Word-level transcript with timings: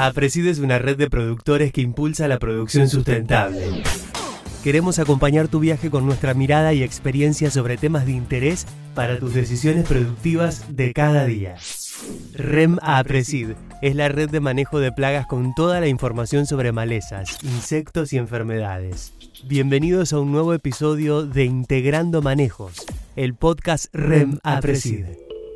APRESID 0.00 0.46
es 0.46 0.60
una 0.60 0.78
red 0.78 0.96
de 0.96 1.10
productores 1.10 1.72
que 1.72 1.80
impulsa 1.80 2.28
la 2.28 2.38
producción 2.38 2.88
sustentable. 2.88 3.82
Queremos 4.62 5.00
acompañar 5.00 5.48
tu 5.48 5.58
viaje 5.58 5.90
con 5.90 6.06
nuestra 6.06 6.34
mirada 6.34 6.72
y 6.72 6.84
experiencia 6.84 7.50
sobre 7.50 7.76
temas 7.76 8.06
de 8.06 8.12
interés 8.12 8.64
para 8.94 9.18
tus 9.18 9.34
decisiones 9.34 9.88
productivas 9.88 10.76
de 10.76 10.92
cada 10.92 11.24
día. 11.24 11.56
REM 12.32 12.78
APRESID 12.80 13.54
es 13.82 13.96
la 13.96 14.08
red 14.08 14.30
de 14.30 14.38
manejo 14.38 14.78
de 14.78 14.92
plagas 14.92 15.26
con 15.26 15.52
toda 15.56 15.80
la 15.80 15.88
información 15.88 16.46
sobre 16.46 16.70
malezas, 16.70 17.36
insectos 17.42 18.12
y 18.12 18.18
enfermedades. 18.18 19.12
Bienvenidos 19.46 20.12
a 20.12 20.20
un 20.20 20.30
nuevo 20.30 20.54
episodio 20.54 21.26
de 21.26 21.44
Integrando 21.44 22.22
Manejos, 22.22 22.86
el 23.16 23.34
podcast 23.34 23.92
REM 23.92 24.38
APRESID. 24.44 25.06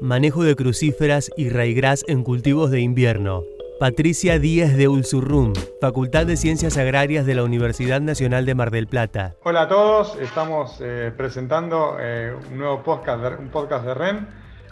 Manejo 0.00 0.43
de 0.43 0.56
crucíferas 0.56 1.30
y 1.36 1.48
raigras 1.48 2.04
en 2.09 2.24
cultivos 2.24 2.72
de 2.72 2.80
invierno. 2.80 3.45
Patricia 3.82 4.38
Díaz 4.38 4.77
de 4.77 4.86
Ulsurrum, 4.86 5.54
Facultad 5.80 6.24
de 6.24 6.36
Ciencias 6.36 6.78
Agrarias 6.78 7.27
de 7.27 7.34
la 7.34 7.42
Universidad 7.42 8.00
Nacional 8.00 8.46
de 8.46 8.54
Mar 8.54 8.70
del 8.70 8.86
Plata. 8.86 9.34
Hola 9.42 9.62
a 9.62 9.68
todos, 9.68 10.16
estamos 10.20 10.80
eh, 10.80 11.12
presentando 11.16 11.96
eh, 11.98 12.32
un 12.52 12.59
nuevo 12.59 12.84
podcast, 12.84 13.24
de, 13.24 13.34
un 13.34 13.48
podcast 13.48 13.84
de 13.84 13.95
REM 13.95 14.28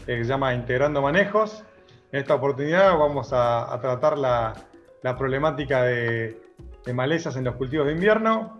eh, 0.06 0.18
que 0.18 0.22
se 0.22 0.30
llama 0.30 0.54
Integrando 0.54 1.02
Manejos. 1.02 1.64
En 2.12 2.20
esta 2.20 2.36
oportunidad 2.36 2.96
vamos 2.96 3.30
a, 3.32 3.76
tratar 3.82 4.16
la, 4.16 4.54
problemática 5.18 5.82
de, 5.82 6.40
malezas 6.94 7.34
en 7.34 7.42
los 7.42 7.56
cultivos 7.56 7.88
de 7.88 7.94
invierno. 7.94 8.58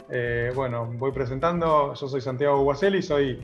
bueno, 0.57 0.93
voy 0.99 1.13
presentando, 1.13 1.95
yo 1.95 2.09
soy 2.09 2.21
Santiago 2.21 2.61
Guaselli, 2.65 3.03
soy 3.03 3.39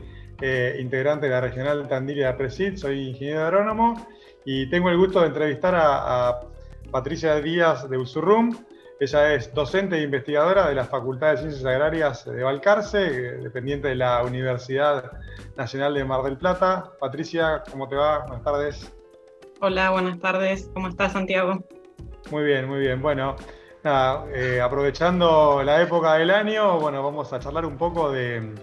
integrante 0.77 1.27
de 1.27 1.31
la 1.31 1.39
regional 1.39 1.87
Tandil 1.87 2.17
de 2.17 2.33
Presid, 2.33 2.75
soy 2.75 3.11
ingeniero 3.11 3.45
agrónomo 3.45 4.07
y 4.43 4.69
tengo 4.69 4.89
el 4.89 4.97
gusto 4.97 5.21
de 5.21 5.27
entrevistar 5.27 5.73
a 5.73 6.41
Patricia 6.91 7.35
Díaz 7.41 7.89
de 7.89 7.97
Usurrum. 7.97 8.55
Ella 8.99 9.33
es 9.33 9.53
docente 9.53 9.97
e 9.97 10.01
investigadora 10.01 10.67
de 10.67 10.75
la 10.75 10.85
Facultad 10.85 11.31
de 11.31 11.37
Ciencias 11.37 11.65
Agrarias 11.65 12.25
de 12.25 12.43
Balcarce, 12.43 12.97
dependiente 13.37 13.89
de 13.89 13.95
la 13.95 14.23
Universidad 14.23 15.11
Nacional 15.55 15.93
de 15.93 16.03
Mar 16.03 16.23
del 16.23 16.37
Plata. 16.37 16.91
Patricia, 16.99 17.61
¿cómo 17.69 17.87
te 17.87 17.95
va? 17.95 18.25
Buenas 18.25 18.43
tardes. 18.43 18.91
Hola, 19.61 19.91
buenas 19.91 20.19
tardes. 20.19 20.69
¿Cómo 20.73 20.87
estás, 20.87 21.13
Santiago? 21.13 21.63
Muy 22.31 22.43
bien, 22.43 22.67
muy 22.67 22.79
bien. 22.79 23.01
Bueno, 23.01 23.35
nada, 23.83 24.25
eh, 24.33 24.59
aprovechando 24.61 25.61
la 25.63 25.81
época 25.81 26.15
del 26.15 26.31
año, 26.31 26.79
bueno, 26.79 27.03
vamos 27.03 27.31
a 27.33 27.39
charlar 27.39 27.65
un 27.65 27.77
poco 27.77 28.11
de, 28.11 28.55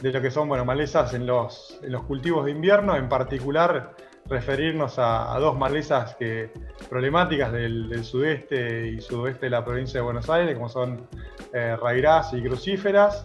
de 0.00 0.12
lo 0.12 0.20
que 0.22 0.30
son 0.30 0.48
bueno, 0.48 0.64
malezas 0.64 1.12
en 1.14 1.26
los, 1.26 1.78
en 1.82 1.92
los 1.92 2.04
cultivos 2.04 2.44
de 2.44 2.52
invierno, 2.52 2.94
en 2.96 3.08
particular 3.08 3.96
referirnos 4.26 4.98
a, 4.98 5.34
a 5.34 5.38
dos 5.38 5.56
malezas 5.56 6.14
que, 6.16 6.50
problemáticas 6.88 7.52
del, 7.52 7.88
del, 7.88 8.04
sudeste 8.04 8.88
y 8.88 9.00
sudoeste 9.00 9.46
de 9.46 9.50
la 9.50 9.64
provincia 9.64 10.00
de 10.00 10.04
Buenos 10.04 10.28
Aires, 10.30 10.54
como 10.54 10.68
son 10.68 11.08
eh, 11.52 11.76
rairás 11.76 12.32
y 12.32 12.42
crucíferas. 12.42 13.24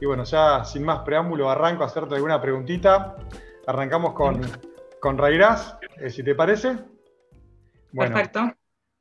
Y 0.00 0.06
bueno, 0.06 0.24
ya 0.24 0.64
sin 0.64 0.84
más 0.84 1.00
preámbulo, 1.00 1.50
arranco 1.50 1.82
a 1.82 1.86
hacerte 1.86 2.14
alguna 2.14 2.40
preguntita. 2.40 3.16
Arrancamos 3.66 4.12
con, 4.12 4.40
con 5.00 5.18
rairás, 5.18 5.76
eh, 5.98 6.10
si 6.10 6.22
te 6.22 6.34
parece. 6.34 6.76
Bueno, 7.92 8.16
Perfecto. 8.16 8.52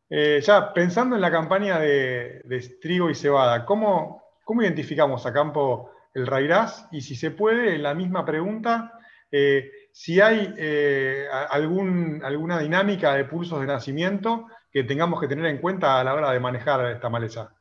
Eh, 0.09 0.41
ya 0.41 0.73
pensando 0.73 1.15
en 1.15 1.21
la 1.21 1.31
campaña 1.31 1.79
de, 1.79 2.41
de 2.43 2.59
trigo 2.79 3.09
y 3.09 3.15
cebada, 3.15 3.65
¿cómo, 3.65 4.21
¿cómo, 4.43 4.61
identificamos 4.61 5.25
a 5.25 5.33
campo 5.33 5.91
el 6.13 6.27
rairás? 6.27 6.87
Y 6.91 7.01
si 7.01 7.15
se 7.15 7.31
puede, 7.31 7.75
en 7.75 7.81
la 7.83 7.95
misma 7.95 8.23
pregunta, 8.23 8.93
eh, 9.31 9.71
si 9.95 10.19
hay 10.19 10.51
eh, 10.57 11.27
alguna 11.51 12.59
dinámica 12.59 13.13
de 13.13 13.25
pulsos 13.25 13.61
de 13.61 13.67
nacimiento 13.67 14.47
que 14.71 14.83
tengamos 14.83 15.21
que 15.21 15.27
tener 15.27 15.45
en 15.45 15.59
cuenta 15.59 15.99
a 15.99 16.03
la 16.03 16.15
hora 16.15 16.31
de 16.31 16.39
manejar 16.39 16.83
esta 16.91 17.09
maleza. 17.09 17.53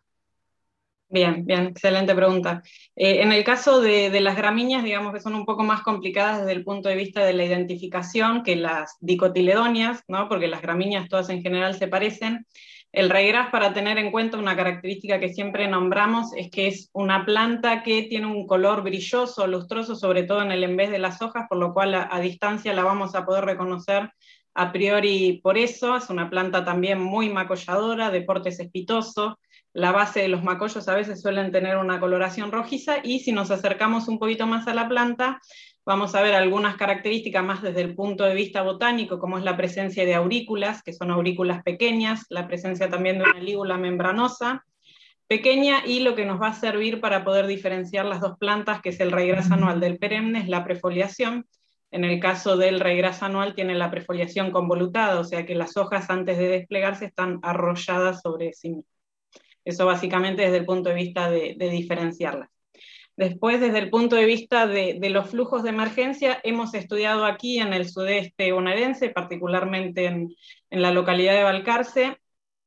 Bien, 1.10 1.44
bien, 1.44 1.66
excelente 1.66 2.14
pregunta. 2.14 2.62
Eh, 2.96 3.20
en 3.20 3.32
el 3.32 3.44
caso 3.44 3.82
de, 3.82 4.08
de, 4.08 4.22
las 4.22 4.34
gramíneas, 4.34 4.82
digamos 4.82 5.12
que 5.12 5.20
son 5.20 5.34
un 5.34 5.44
poco 5.44 5.62
más 5.62 5.82
complicadas 5.82 6.38
desde 6.38 6.52
el 6.52 6.64
punto 6.64 6.88
de 6.88 6.96
vista 6.96 7.22
de 7.22 7.34
la 7.34 7.44
identificación 7.44 8.42
que 8.42 8.56
las 8.56 8.96
dicotiledonias, 9.00 10.02
¿no? 10.08 10.26
porque 10.26 10.48
las 10.48 10.62
gramíneas 10.62 11.10
todas 11.10 11.28
en 11.28 11.42
general 11.42 11.74
se 11.74 11.86
parecen. 11.86 12.46
El 12.92 13.08
raigras, 13.08 13.48
para 13.48 13.72
tener 13.72 13.96
en 13.96 14.10
cuenta 14.10 14.36
una 14.36 14.54
característica 14.54 15.18
que 15.18 15.32
siempre 15.32 15.66
nombramos, 15.66 16.34
es 16.36 16.50
que 16.50 16.66
es 16.66 16.90
una 16.92 17.24
planta 17.24 17.82
que 17.82 18.02
tiene 18.02 18.26
un 18.26 18.46
color 18.46 18.82
brilloso, 18.82 19.46
lustroso, 19.46 19.96
sobre 19.96 20.24
todo 20.24 20.42
en 20.42 20.52
el 20.52 20.62
en 20.62 20.76
vez 20.76 20.90
de 20.90 20.98
las 20.98 21.22
hojas, 21.22 21.46
por 21.48 21.56
lo 21.56 21.72
cual 21.72 21.94
a, 21.94 22.08
a, 22.12 22.20
distancia 22.20 22.74
la 22.74 22.84
vamos 22.84 23.14
a 23.14 23.24
poder 23.24 23.46
reconocer 23.46 24.10
a 24.54 24.72
priori 24.72 25.40
por 25.42 25.56
eso. 25.56 25.96
Es 25.96 26.10
una 26.10 26.28
planta 26.28 26.66
también 26.66 27.00
muy 27.00 27.30
macolladora, 27.30 28.10
de 28.10 28.20
porte 28.20 28.52
cespitoso. 28.52 29.38
La 29.72 29.90
base 29.90 30.20
de 30.20 30.28
los 30.28 30.44
macollos 30.44 30.86
a 30.86 30.94
veces 30.94 31.22
suelen 31.22 31.50
tener 31.50 31.78
una 31.78 31.98
coloración 31.98 32.52
rojiza 32.52 32.96
y 33.02 33.20
si 33.20 33.32
nos 33.32 33.50
acercamos 33.50 34.06
un 34.06 34.18
poquito 34.18 34.46
más 34.46 34.68
a 34.68 34.74
la 34.74 34.86
planta, 34.86 35.40
Vamos 35.84 36.14
a 36.14 36.22
ver 36.22 36.34
algunas 36.34 36.76
características 36.76 37.44
más 37.44 37.60
desde 37.60 37.80
el 37.80 37.96
punto 37.96 38.22
de 38.22 38.34
vista 38.34 38.62
botánico, 38.62 39.18
como 39.18 39.36
es 39.36 39.42
la 39.42 39.56
presencia 39.56 40.04
de 40.04 40.14
aurículas, 40.14 40.80
que 40.82 40.92
son 40.92 41.10
aurículas 41.10 41.64
pequeñas, 41.64 42.24
la 42.28 42.46
presencia 42.46 42.88
también 42.88 43.18
de 43.18 43.24
una 43.24 43.40
lígula 43.40 43.76
membranosa 43.76 44.64
pequeña 45.26 45.84
y 45.84 46.00
lo 46.00 46.14
que 46.14 46.24
nos 46.24 46.40
va 46.40 46.48
a 46.48 46.54
servir 46.54 47.00
para 47.00 47.24
poder 47.24 47.48
diferenciar 47.48 48.04
las 48.04 48.20
dos 48.20 48.38
plantas, 48.38 48.80
que 48.80 48.90
es 48.90 49.00
el 49.00 49.10
raigras 49.10 49.50
anual 49.50 49.80
del 49.80 49.98
perenne, 49.98 50.38
es 50.40 50.48
la 50.48 50.62
prefoliación. 50.62 51.46
En 51.90 52.04
el 52.04 52.20
caso 52.20 52.56
del 52.56 52.78
raigras 52.78 53.22
anual 53.22 53.54
tiene 53.54 53.74
la 53.74 53.90
prefoliación 53.90 54.52
convolutada, 54.52 55.18
o 55.18 55.24
sea 55.24 55.44
que 55.44 55.56
las 55.56 55.76
hojas 55.76 56.10
antes 56.10 56.38
de 56.38 56.48
desplegarse 56.48 57.06
están 57.06 57.40
arrolladas 57.42 58.20
sobre 58.20 58.52
sí 58.52 58.68
mismas. 58.70 58.94
Eso 59.64 59.86
básicamente 59.86 60.42
desde 60.42 60.58
el 60.58 60.64
punto 60.64 60.90
de 60.90 60.94
vista 60.94 61.28
de, 61.28 61.54
de 61.58 61.70
diferenciarlas. 61.70 62.50
Después, 63.16 63.60
desde 63.60 63.78
el 63.78 63.90
punto 63.90 64.16
de 64.16 64.24
vista 64.24 64.66
de, 64.66 64.98
los 65.10 65.28
flujos 65.28 65.62
de 65.62 65.68
emergencia, 65.68 66.40
hemos 66.44 66.72
estudiado 66.74 67.26
aquí 67.26 67.58
en 67.58 67.74
el 67.74 67.88
sudeste 67.88 68.52
bonaerense, 68.52 69.10
particularmente 69.10 70.06
en, 70.06 70.34
en, 70.70 70.82
la 70.82 70.92
localidad 70.92 71.34
de 71.34 71.42
Balcarce, 71.42 72.18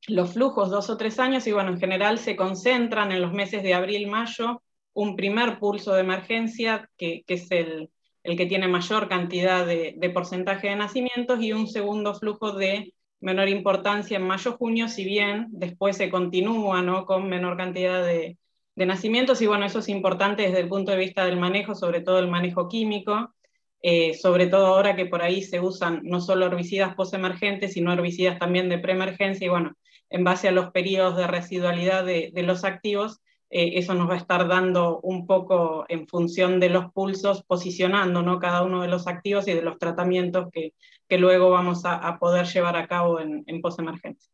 los 0.08 0.34
flujos 0.34 0.70
dos 0.70 0.90
o 0.92 0.98
tres 0.98 1.20
años 1.20 1.48
y 1.48 1.52
bueno, 1.52 1.72
en 1.72 1.80
general 1.80 2.20
se 2.20 2.36
concentran 2.36 3.12
en 3.12 3.22
los 3.22 3.34
meses 3.34 3.64
de 3.64 3.74
abril-mayo 3.74 4.62
un 4.94 5.16
primer 5.16 5.60
pulso 5.60 5.94
de 5.94 6.02
emergencia, 6.02 6.90
que, 6.96 7.24
que 7.26 7.34
es 7.34 7.50
el, 7.52 7.90
el, 8.24 8.38
que 8.38 8.46
tiene 8.46 8.68
mayor 8.68 9.10
cantidad 9.10 9.66
de, 9.66 9.96
de 9.98 10.10
porcentaje 10.12 10.70
de 10.70 10.76
nacimientos, 10.76 11.42
y 11.42 11.54
un 11.54 11.68
segundo 11.68 12.14
flujo 12.14 12.54
de 12.54 12.94
menor 13.20 13.50
importancia 13.50 14.18
en 14.18 14.28
mayo-junio, 14.28 14.88
si 14.90 15.04
bien 15.06 15.48
después 15.50 15.98
se 15.98 16.10
continúa 16.10 16.82
¿no? 16.84 17.06
con 17.06 17.28
menor 17.28 17.58
cantidad 17.58 18.06
de, 18.06 18.38
de 18.76 18.86
nacimientos, 18.86 19.42
y 19.42 19.48
bueno, 19.48 19.66
eso 19.66 19.80
es 19.80 19.90
importante 19.90 20.44
desde 20.44 20.60
el 20.60 20.68
punto 20.68 20.92
de 20.92 20.98
vista 20.98 21.26
del 21.26 21.38
manejo, 21.38 21.76
sobre 21.76 22.02
todo 22.02 22.20
el 22.20 22.28
manejo 22.28 22.68
químico, 22.68 23.34
eh, 23.82 24.14
sobre 24.16 24.48
todo 24.48 24.68
ahora 24.68 24.96
que 24.96 25.06
por 25.06 25.22
ahí 25.22 25.42
se 25.42 25.60
usan 25.60 26.02
no 26.04 26.20
solo 26.20 26.48
herbicidas 26.48 26.96
postemergentes, 26.96 27.74
sino 27.74 27.94
herbicidas 27.94 28.38
también 28.40 28.68
de 28.68 28.80
preemergencia, 28.80 29.46
y 29.46 29.50
bueno, 29.50 29.74
en 30.10 30.24
base 30.24 30.48
a 30.50 30.52
los 30.52 30.72
periodos 30.72 31.16
de 31.16 31.28
residualidad 31.28 32.06
de, 32.06 32.32
los 32.44 32.64
activos, 32.64 33.22
eh, 33.50 33.74
eso 33.76 33.94
nos 33.94 34.10
va 34.10 34.16
a 34.16 34.18
estar 34.18 34.48
dando 34.48 35.00
un 35.02 35.26
poco 35.26 35.86
en 35.88 36.08
función 36.08 36.60
de 36.60 36.70
los 36.70 36.92
pulsos, 36.92 37.44
posicionando 37.44 38.22
¿no? 38.22 38.40
cada 38.40 38.64
uno 38.64 38.82
de 38.82 38.88
los 38.88 39.08
activos 39.08 39.48
y 39.48 39.54
de 39.54 39.62
los 39.62 39.78
tratamientos 39.78 40.48
que, 40.52 40.74
que 41.08 41.18
luego 41.18 41.50
vamos 41.50 41.84
a, 41.86 42.18
poder 42.20 42.46
llevar 42.46 42.76
a 42.76 42.88
cabo 42.88 43.20
en, 43.20 43.44
en 43.48 43.62
postemergencia. 43.62 44.32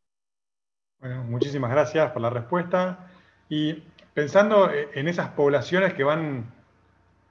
Bueno, 1.00 1.24
muchísimas 1.26 1.72
gracias 1.72 2.12
por 2.12 2.22
la 2.22 2.30
respuesta. 2.30 3.12
Y 3.50 3.84
pensando 4.14 4.72
en 4.72 5.08
esas 5.08 5.30
poblaciones 5.30 5.94
que 5.94 6.04
van, 6.04 6.54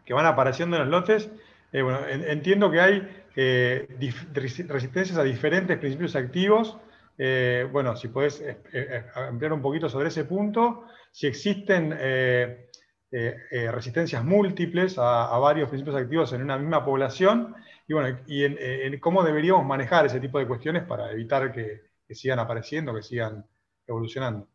que 0.05 0.15
van 0.15 0.27
apareciendo 0.27 0.77
en 0.77 0.83
los 0.83 0.91
lotes, 0.91 1.31
eh, 1.73 1.83
bueno, 1.83 2.01
entiendo 2.09 2.71
que 2.71 2.81
hay 2.81 3.25
eh, 3.37 3.87
resistencias 4.33 5.17
a 5.17 5.23
diferentes 5.23 5.79
principios 5.79 6.17
activos. 6.17 6.77
Eh, 7.17 7.69
bueno, 7.71 7.97
si 7.97 8.09
podés 8.09 8.41
eh, 8.41 8.59
eh, 8.73 9.05
ampliar 9.15 9.53
un 9.53 9.63
poquito 9.63 9.89
sobre 9.89 10.09
ese 10.09 10.25
punto, 10.25 10.87
si 11.13 11.27
existen 11.27 11.95
eh, 11.99 12.67
resistencias 13.73 14.25
múltiples 14.25 14.97
a, 14.99 15.37
varios 15.39 15.69
principios 15.69 15.97
activos 15.97 16.33
en 16.33 16.43
una 16.43 16.59
misma 16.59 16.85
población, 16.85 17.55
y 17.87 17.93
bueno, 17.93 18.19
y 18.27 18.45
en, 18.45 19.01
cómo 19.01 19.23
deberíamos 19.25 19.67
manejar 19.67 20.07
ese 20.07 20.21
tipo 20.21 20.39
de 20.39 20.47
cuestiones 20.47 20.85
para 20.85 21.11
evitar 21.11 21.53
que, 21.53 21.83
que 22.07 22.15
sigan 22.15 22.39
apareciendo, 22.39 22.95
que 22.95 23.03
sigan 23.03 23.45
evolucionando. 23.87 24.49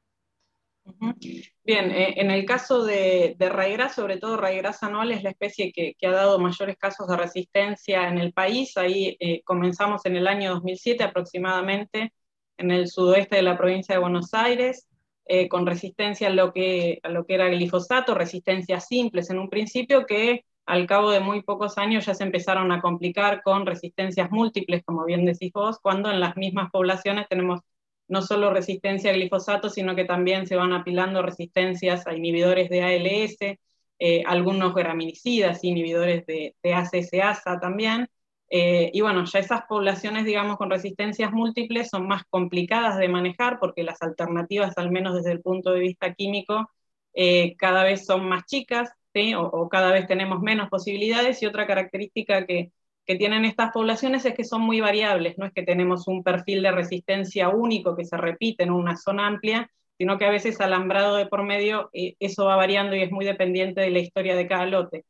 Bien, 1.64 1.90
eh, 1.92 2.14
en 2.18 2.30
el 2.30 2.46
caso 2.46 2.84
de, 2.84 3.36
de 3.40 3.50
raigras, 3.50 3.96
sobre 3.96 4.18
todo 4.18 4.38
raigras 4.38 4.84
anual 4.84 5.12
es 5.12 5.24
la 5.24 5.32
especie 5.32 5.72
que, 5.72 5.96
que, 5.98 6.08
ha 6.08 6.12
dado 6.12 6.38
mayores 6.38 6.78
casos 6.78 7.08
de 7.08 7.18
resistencia 7.18 8.08
en 8.08 8.20
el 8.20 8.34
país. 8.34 8.78
Ahí 8.78 9.18
eh, 9.20 9.42
comenzamos 9.44 10.06
en 10.06 10.16
el 10.16 10.28
año 10.28 10.52
2007 10.52 11.04
aproximadamente 11.04 12.14
en 12.58 12.72
el 12.72 12.88
sudoeste 12.88 13.38
de 13.38 13.42
la 13.42 13.58
provincia 13.58 13.96
de 13.96 14.02
Buenos 14.02 14.34
Aires, 14.34 14.88
eh, 15.26 15.50
con 15.50 15.66
resistencia 15.66 16.28
a 16.28 16.32
lo, 16.32 16.54
que, 16.54 17.00
a 17.04 17.10
lo 17.10 17.26
que 17.26 17.34
era 17.36 17.50
glifosato, 17.50 18.14
resistencias 18.14 18.88
simples 18.88 19.30
en 19.30 19.40
un 19.40 19.50
principio 19.50 20.06
que 20.06 20.46
al 20.68 20.88
cabo 20.88 21.12
de 21.12 21.20
muy 21.20 21.42
pocos 21.44 21.78
años 21.78 22.06
ya 22.06 22.14
se 22.14 22.24
empezaron 22.24 22.72
a 22.72 22.82
complicar 22.82 23.42
con 23.44 23.66
resistencias 23.66 24.32
múltiples, 24.32 24.84
como 24.84 25.06
bien 25.06 25.26
decís 25.26 25.52
vos, 25.54 25.80
cuando 25.80 26.12
en 26.12 26.20
las 26.20 26.38
mismas 26.38 26.72
poblaciones 26.72 27.28
tenemos 27.28 27.62
no 28.08 28.22
solo 28.22 28.54
resistencia 28.54 29.12
a 29.12 29.14
glifosato, 29.14 29.70
sino 29.70 29.96
que 29.96 30.06
también 30.06 30.48
se 30.48 30.56
van 30.56 30.74
apilando 30.74 31.22
resistencias 31.22 32.08
a 32.08 32.16
inhibidores 32.16 32.70
de 32.70 32.84
ALS, 32.84 33.60
eh, 34.00 34.24
algunos 34.26 34.74
graminicidas, 34.76 35.64
inhibidores 35.64 36.26
de, 36.26 36.56
de 36.62 36.74
ACS-ASA 36.74 37.60
también. 37.60 38.08
Eh, 38.50 38.92
y 38.94 39.02
bueno, 39.02 39.26
ya 39.26 39.40
esas 39.40 39.64
poblaciones, 39.68 40.26
digamos, 40.26 40.58
con 40.58 40.70
resistencias 40.70 41.32
múltiples 41.32 41.90
son 41.90 42.08
más 42.08 42.24
complicadas 42.30 42.98
de 42.98 43.10
manejar 43.10 43.60
porque 43.60 43.84
las 43.84 44.02
alternativas, 44.02 44.78
al 44.78 44.92
menos 44.92 45.16
desde 45.16 45.32
el 45.32 45.42
punto 45.42 45.72
de 45.72 45.80
vista 45.80 46.14
químico, 46.14 46.70
eh, 47.14 47.56
cada 47.58 47.84
vez 47.84 48.06
son 48.06 48.28
más 48.30 48.46
chicas 48.46 48.92
o, 49.38 49.70
cada 49.70 49.92
vez 49.92 50.08
tenemos 50.08 50.42
menos 50.42 50.70
posibilidades. 50.70 51.42
Y 51.42 51.46
otra 51.46 51.68
característica 51.68 52.46
que, 52.46 52.72
que 53.06 53.16
tienen 53.16 53.46
estas 53.46 53.72
poblaciones 53.72 54.26
es 54.26 54.34
que 54.34 54.44
son 54.44 54.62
muy 54.62 54.82
variables, 54.82 55.38
no 55.38 55.46
es 55.46 55.54
que 55.54 55.64
tenemos 55.64 56.08
un 56.08 56.24
perfil 56.24 56.64
de 56.64 56.72
resistencia 56.72 57.50
único 57.50 57.96
que 57.96 58.06
se 58.06 58.18
repite 58.18 58.64
en 58.64 58.72
una 58.72 58.98
zona 58.98 59.28
amplia, 59.28 59.70
sino 59.98 60.18
que 60.18 60.26
a 60.26 60.32
veces 60.32 60.60
alambrado 60.62 61.16
de 61.16 61.28
por 61.28 61.44
medio 61.44 61.90
eh, 61.94 62.16
eso 62.20 62.46
va 62.46 62.56
variando 62.56 62.96
y 62.96 63.02
es 63.02 63.12
muy 63.12 63.26
dependiente 63.26 63.82
de 63.82 63.92
la 63.92 64.00
historia 64.00 64.36
de 64.36 64.48
cada 64.48 64.66
lote. 64.66 65.06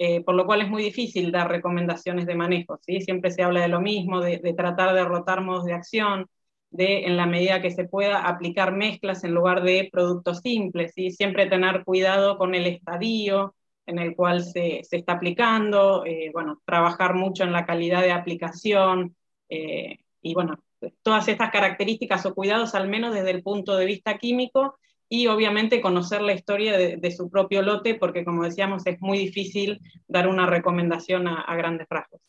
Eh, 0.00 0.22
por 0.22 0.36
lo 0.36 0.46
cual 0.46 0.62
es 0.62 0.68
muy 0.68 0.84
difícil 0.84 1.32
dar 1.32 1.48
recomendaciones 1.50 2.24
de 2.26 2.36
manejo. 2.36 2.78
¿sí? 2.86 3.00
Siempre 3.00 3.32
se 3.32 3.42
habla 3.42 3.62
de 3.62 3.68
lo 3.68 3.80
mismo, 3.80 4.20
de, 4.20 4.38
tratar 4.56 4.94
de 4.94 5.04
rotar 5.04 5.40
modos 5.42 5.64
de 5.64 5.72
acción, 5.72 6.26
de, 6.70 7.06
en 7.06 7.16
la 7.16 7.26
medida 7.26 7.60
que 7.60 7.72
se 7.72 7.84
pueda, 7.84 8.20
aplicar 8.28 8.72
mezclas 8.72 9.24
en 9.24 9.34
lugar 9.34 9.64
de 9.64 9.88
productos 9.90 10.38
simples, 10.38 10.92
¿sí? 10.94 11.10
siempre 11.10 11.46
tener 11.46 11.82
cuidado 11.84 12.38
con 12.38 12.54
el 12.54 12.66
estadio, 12.66 13.56
en 13.88 13.98
el 13.98 14.14
cual 14.14 14.44
se, 14.44 14.82
se 14.84 14.98
está 14.98 15.14
aplicando, 15.14 16.04
eh, 16.04 16.30
bueno, 16.32 16.60
trabajar 16.66 17.14
mucho 17.14 17.42
en 17.42 17.52
la 17.52 17.64
calidad 17.64 18.02
de 18.02 18.12
aplicación 18.12 19.16
eh, 19.48 20.00
y 20.20 20.34
bueno, 20.34 20.62
todas 21.02 21.26
estas 21.26 21.50
características 21.50 22.26
o 22.26 22.34
cuidados 22.34 22.74
al 22.74 22.86
menos 22.88 23.14
desde 23.14 23.30
el 23.30 23.42
punto 23.42 23.78
de 23.78 23.86
vista 23.86 24.18
químico 24.18 24.78
y 25.08 25.26
obviamente 25.26 25.80
conocer 25.80 26.20
la 26.20 26.34
historia 26.34 26.76
de, 26.76 27.10
su 27.10 27.30
propio 27.30 27.62
lote 27.62 27.94
porque 27.94 28.26
como 28.26 28.44
decíamos 28.44 28.86
es 28.86 29.00
muy 29.00 29.16
difícil 29.16 29.80
dar 30.06 30.28
una 30.28 30.44
recomendación 30.44 31.26
a, 31.26 31.56
grandes 31.56 31.86
rasgos. 31.88 32.20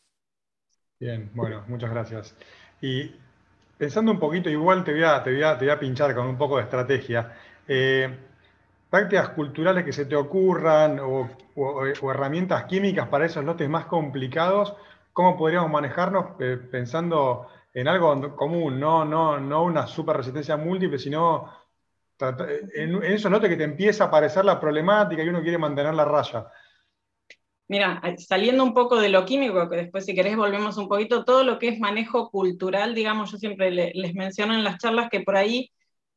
Bien, 0.98 1.30
bueno, 1.34 1.62
muchas 1.68 1.90
gracias. 1.90 2.36
Y 2.80 3.12
pensando 3.76 4.12
un 4.12 4.18
poquito, 4.18 4.48
igual 4.48 4.82
te 4.82 4.92
voy 4.92 5.02
a, 5.02 5.22
te 5.22 5.30
voy 5.30 5.42
a, 5.42 5.58
te 5.58 5.66
voy 5.66 5.74
a 5.74 5.78
pinchar 5.78 6.14
con 6.14 6.26
un 6.26 6.38
poco 6.38 6.56
de 6.56 6.62
estrategia. 6.62 7.34
Eh, 7.68 8.29
prácticas 8.90 9.30
culturales 9.30 9.84
que 9.84 9.92
se 9.92 10.04
te 10.04 10.16
ocurran 10.16 10.98
o, 11.00 11.30
herramientas 12.10 12.64
químicas 12.64 13.08
para 13.08 13.26
esos 13.26 13.44
lotes 13.44 13.68
más 13.68 13.86
complicados, 13.86 14.74
¿cómo 15.12 15.36
podríamos 15.36 15.70
manejarnos 15.70 16.36
pensando 16.70 17.46
en 17.72 17.86
algo 17.86 18.34
común, 18.34 18.80
no, 18.80 19.04
no, 19.04 19.38
no 19.38 19.62
una 19.62 19.86
super 19.86 20.16
resistencia 20.16 20.56
múltiple, 20.56 20.98
sino 20.98 21.48
en, 22.74 23.02
esos 23.04 23.30
lotes 23.30 23.48
que 23.48 23.56
te 23.56 23.64
empieza 23.64 24.04
a 24.04 24.06
aparecer 24.08 24.44
la 24.44 24.58
problemática 24.58 25.22
y 25.22 25.28
uno 25.28 25.42
quiere 25.42 25.58
mantener 25.58 25.94
la 25.94 26.04
raya? 26.04 26.46
Mira, 27.68 28.02
saliendo 28.18 28.64
un 28.64 28.74
poco 28.74 28.98
de 28.98 29.10
lo 29.10 29.24
químico, 29.24 29.68
que 29.68 29.76
después 29.76 30.04
si 30.04 30.14
querés 30.14 30.36
volvemos 30.36 30.76
un 30.76 30.88
poquito, 30.88 31.24
todo 31.24 31.44
lo 31.44 31.60
que 31.60 31.68
es 31.68 31.78
manejo 31.78 32.28
cultural, 32.28 32.96
digamos, 32.96 33.30
yo 33.30 33.38
siempre 33.38 33.70
les 33.70 34.14
menciono 34.14 34.54
en 34.54 34.64
las 34.64 34.78
charlas 34.78 35.08
que 35.08 35.20
por 35.20 35.36
ahí 35.36 35.70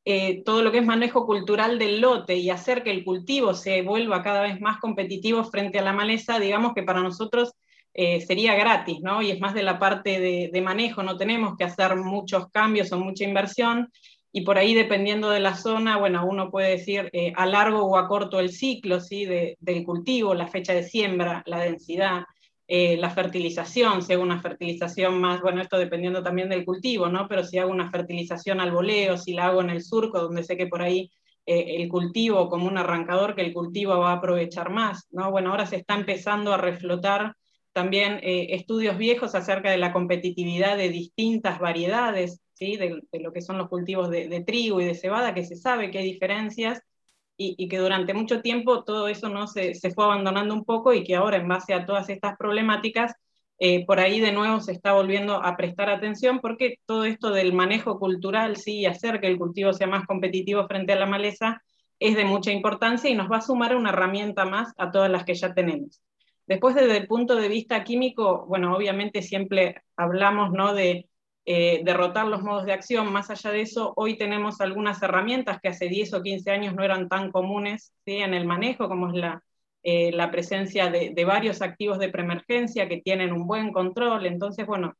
eh, 0.05 0.43
todo 0.43 0.61
lo 0.63 0.71
que 0.71 0.79
es 0.79 0.85
manejo 0.85 1.25
cultural 1.25 1.79
del 1.79 2.01
lote 2.01 2.35
y 2.35 2.49
hacer 2.49 2.83
que 2.83 2.91
el 2.91 3.05
cultivo 3.05 3.53
se 3.53 3.81
vuelva 3.83 4.21
cada 4.21 4.41
vez 4.41 4.59
más 4.59 4.79
competitivo 4.79 5.45
frente 5.45 5.79
a 5.79 5.83
la 5.83 5.93
maleza, 5.93 6.39
digamos 6.39 6.73
que 6.73 6.83
para 6.83 7.01
nosotros 7.01 7.53
eh, 7.93 8.21
sería 8.21 8.55
gratis, 8.55 8.99
¿no? 9.01 9.21
Y 9.21 9.31
es 9.31 9.39
más 9.39 9.53
de 9.53 9.63
la 9.63 9.79
parte 9.79 10.19
de, 10.19 10.61
manejo, 10.61 11.03
no 11.03 11.15
tenemos 11.15 11.55
que 11.57 11.63
hacer 11.63 11.95
muchos 11.95 12.49
cambios 12.49 12.91
o 12.91 12.99
mucha 12.99 13.23
inversión, 13.23 13.91
y 14.31 14.41
por 14.41 14.57
ahí 14.57 14.73
dependiendo 14.73 15.29
de 15.29 15.39
la 15.39 15.55
zona, 15.55 15.97
bueno, 15.97 16.25
uno 16.25 16.49
puede 16.49 16.71
decir 16.71 17.09
eh, 17.13 17.31
a 17.35 17.45
largo 17.45 17.85
o 17.85 17.97
a 17.97 18.07
corto 18.07 18.39
el 18.39 18.51
ciclo, 18.51 18.99
¿sí? 18.99 19.25
del 19.25 19.83
cultivo, 19.85 20.33
la 20.33 20.47
fecha 20.47 20.73
de 20.73 20.83
siembra, 20.83 21.43
la 21.45 21.59
densidad, 21.59 22.23
eh, 22.67 22.97
la 22.97 23.09
fertilización, 23.09 24.01
si 24.01 24.13
hago 24.13 24.23
una 24.23 24.41
fertilización 24.41 25.19
más, 25.19 25.41
bueno, 25.41 25.61
esto 25.61 25.77
dependiendo 25.77 26.23
también 26.23 26.49
del 26.49 26.63
cultivo, 26.63 27.09
¿no? 27.09 27.27
Pero 27.27 27.43
si 27.43 27.57
hago 27.57 27.71
una 27.71 27.91
fertilización 27.91 28.61
al 28.61 28.71
voleo, 28.71 29.17
si 29.17 29.33
la 29.33 29.47
hago 29.47 29.61
en 29.61 29.69
el 29.69 29.83
surco, 29.83 30.21
donde 30.21 30.43
sé 30.43 30.55
que 30.55 30.67
por 30.67 30.81
ahí 30.81 31.11
eh, 31.45 31.75
el 31.81 31.89
cultivo 31.89 32.49
como 32.49 32.67
un 32.67 32.77
arrancador, 32.77 33.35
que 33.35 33.41
el 33.41 33.53
cultivo 33.53 33.97
va 33.99 34.11
a 34.11 34.15
aprovechar 34.17 34.69
más, 34.69 35.07
¿no? 35.11 35.29
Bueno, 35.29 35.51
ahora 35.51 35.65
se 35.65 35.75
está 35.77 35.95
empezando 35.95 36.53
a 36.53 36.57
reflotar 36.57 37.35
también 37.73 38.19
eh, 38.23 38.47
estudios 38.51 38.97
viejos 38.97 39.35
acerca 39.35 39.69
de 39.69 39.77
la 39.77 39.91
competitividad 39.91 40.77
de 40.77 40.89
distintas 40.89 41.59
variedades, 41.59 42.39
¿sí? 42.53 42.77
De, 42.77 43.01
lo 43.19 43.33
que 43.33 43.41
son 43.41 43.57
los 43.57 43.67
cultivos 43.67 44.09
de, 44.09 44.29
de 44.29 44.41
trigo 44.41 44.79
y 44.79 44.85
de 44.85 44.95
cebada, 44.95 45.33
que 45.33 45.43
se 45.43 45.57
sabe 45.57 45.91
que 45.91 45.97
hay 45.99 46.05
diferencias, 46.13 46.81
y, 47.37 47.67
que 47.67 47.77
durante 47.77 48.13
mucho 48.13 48.41
tiempo 48.41 48.83
todo 48.83 49.07
eso 49.07 49.29
no 49.29 49.47
se, 49.47 49.73
se, 49.75 49.91
fue 49.91 50.05
abandonando 50.05 50.53
un 50.53 50.65
poco 50.65 50.93
y 50.93 51.03
que 51.03 51.15
ahora 51.15 51.37
en 51.37 51.47
base 51.47 51.73
a 51.73 51.85
todas 51.85 52.09
estas 52.09 52.37
problemáticas, 52.37 53.13
eh, 53.59 53.85
por 53.85 53.99
ahí 53.99 54.19
de 54.19 54.31
nuevo 54.31 54.59
se 54.59 54.71
está 54.73 54.93
volviendo 54.93 55.35
a 55.43 55.55
prestar 55.55 55.89
atención 55.89 56.39
porque 56.39 56.79
todo 56.85 57.05
esto 57.05 57.31
del 57.31 57.53
manejo 57.53 57.99
cultural, 57.99 58.57
sí, 58.57 58.85
hacer 58.85 59.19
que 59.21 59.27
el 59.27 59.37
cultivo 59.37 59.73
sea 59.73 59.87
más 59.87 60.05
competitivo 60.05 60.67
frente 60.67 60.93
a 60.93 60.97
la 60.97 61.05
maleza, 61.05 61.61
es 61.99 62.15
de 62.15 62.25
mucha 62.25 62.51
importancia 62.51 63.09
y 63.09 63.15
nos 63.15 63.31
va 63.31 63.37
a 63.37 63.41
sumar 63.41 63.75
una 63.75 63.89
herramienta 63.89 64.45
más 64.45 64.73
a 64.77 64.91
todas 64.91 65.09
las 65.09 65.23
que 65.23 65.35
ya 65.35 65.53
tenemos. 65.53 66.01
Después, 66.45 66.75
desde 66.75 66.97
el 66.97 67.07
punto 67.07 67.35
de 67.35 67.47
vista 67.47 67.83
químico, 67.83 68.45
bueno, 68.47 68.75
obviamente 68.75 69.21
siempre 69.21 69.81
hablamos 69.95 70.51
¿no? 70.51 70.73
de 70.73 71.07
eh, 71.45 71.81
derrotar 71.83 72.27
los 72.27 72.41
modos 72.41 72.65
de 72.65 72.73
acción. 72.73 73.11
Más 73.11 73.29
allá 73.29 73.51
de 73.51 73.61
eso, 73.61 73.93
hoy 73.95 74.17
tenemos 74.17 74.61
algunas 74.61 75.01
herramientas 75.03 75.59
que 75.61 75.69
hace 75.69 75.87
10 75.89 76.13
o 76.13 76.21
15 76.21 76.51
años 76.51 76.75
no 76.75 76.83
eran 76.83 77.09
tan 77.09 77.31
comunes 77.31 77.93
en 78.05 78.33
el 78.33 78.45
manejo, 78.45 78.87
como 78.87 79.09
es 79.09 79.15
la, 79.15 79.43
eh, 79.83 80.11
la 80.13 80.31
presencia 80.31 80.89
de, 80.89 81.25
varios 81.25 81.61
activos 81.61 81.99
de 81.99 82.09
preemergencia 82.09 82.87
que 82.87 83.01
tienen 83.01 83.33
un 83.33 83.45
buen 83.47 83.73
control. 83.73 84.25
Entonces, 84.25 84.65
bueno, 84.65 84.93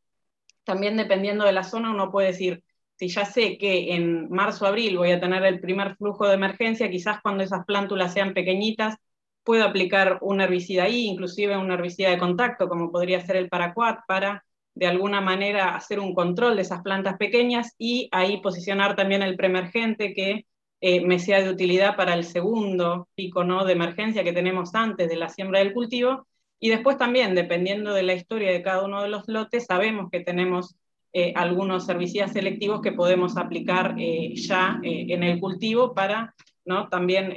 también 0.66 0.98
dependiendo 0.98 1.45
de 1.45 1.54
la 1.54 1.63
zona, 1.63 1.92
uno 1.92 2.12
puede 2.12 2.28
decir, 2.28 2.63
si 2.98 3.07
ya 3.07 3.25
sé 3.25 3.57
que 3.57 3.96
en 3.96 4.30
marzo, 4.30 4.66
abril 4.68 4.98
voy 4.98 5.12
a 5.12 5.22
tener 5.22 5.44
el 5.46 5.62
primer 5.62 5.96
flujo 5.96 6.28
de 6.28 6.36
emergencia, 6.36 6.89
quizás 6.92 7.22
cuando 7.22 7.44
esas 7.44 7.66
plántulas 7.66 8.13
sean 8.13 8.34
pequeñitas, 8.34 8.98
puedo 9.44 9.63
aplicar 9.66 10.19
un 10.22 10.42
herbicida 10.42 10.84
ahí, 10.84 11.06
inclusive 11.07 11.57
un 11.57 11.72
herbicida 11.72 12.10
de 12.10 12.18
contacto, 12.18 12.68
como 12.68 12.92
podría 12.92 13.22
ser 13.25 13.38
el 13.38 13.50
paraquat, 13.50 14.00
para 14.07 14.44
de 14.75 14.88
alguna 14.88 15.22
manera 15.22 15.75
hacer 15.75 16.00
un 16.00 16.14
control 16.14 16.56
de 16.56 16.64
esas 16.64 16.81
plantas 16.81 17.18
pequeñas 17.18 17.74
y 17.78 18.10
ahí 18.12 18.42
posicionar 18.42 18.96
también 18.96 19.22
el 19.22 19.36
preemergente 19.36 20.14
que 20.14 20.46
eh, 20.82 21.00
me 21.06 21.20
sea 21.20 21.42
de 21.42 21.50
utilidad 21.50 21.96
para 21.96 22.13
el 22.13 22.25
segundo 22.25 23.08
pico 23.15 23.44
¿no? 23.44 23.65
de 23.65 23.74
emergencia 23.74 24.24
que 24.24 24.34
tenemos 24.34 24.75
antes 24.75 25.08
de 25.08 25.15
la 25.15 25.30
siembra 25.30 25.60
del 25.60 25.74
cultivo. 25.74 26.27
Y 26.60 26.70
después 26.70 26.98
también, 26.98 27.36
dependiendo 27.36 27.94
de 27.94 28.03
la 28.03 28.13
historia 28.13 28.51
de 28.51 28.62
cada 28.62 28.84
uno 28.84 29.01
de 29.01 29.10
los 29.10 29.27
lotes, 29.27 29.65
sabemos 29.65 30.10
que 30.12 30.22
tenemos 30.22 30.75
eh, 31.13 31.34
algunos 31.36 31.88
herbicidas 31.88 32.34
selectivos 32.34 32.82
que 32.82 32.92
podemos 32.92 33.38
aplicar 33.38 33.96
eh, 33.98 34.34
ya 34.36 34.80
en 34.84 35.24
el 35.24 35.39
cultivo 35.39 35.94
para 35.94 36.34
¿no? 36.65 36.89
también 36.89 37.34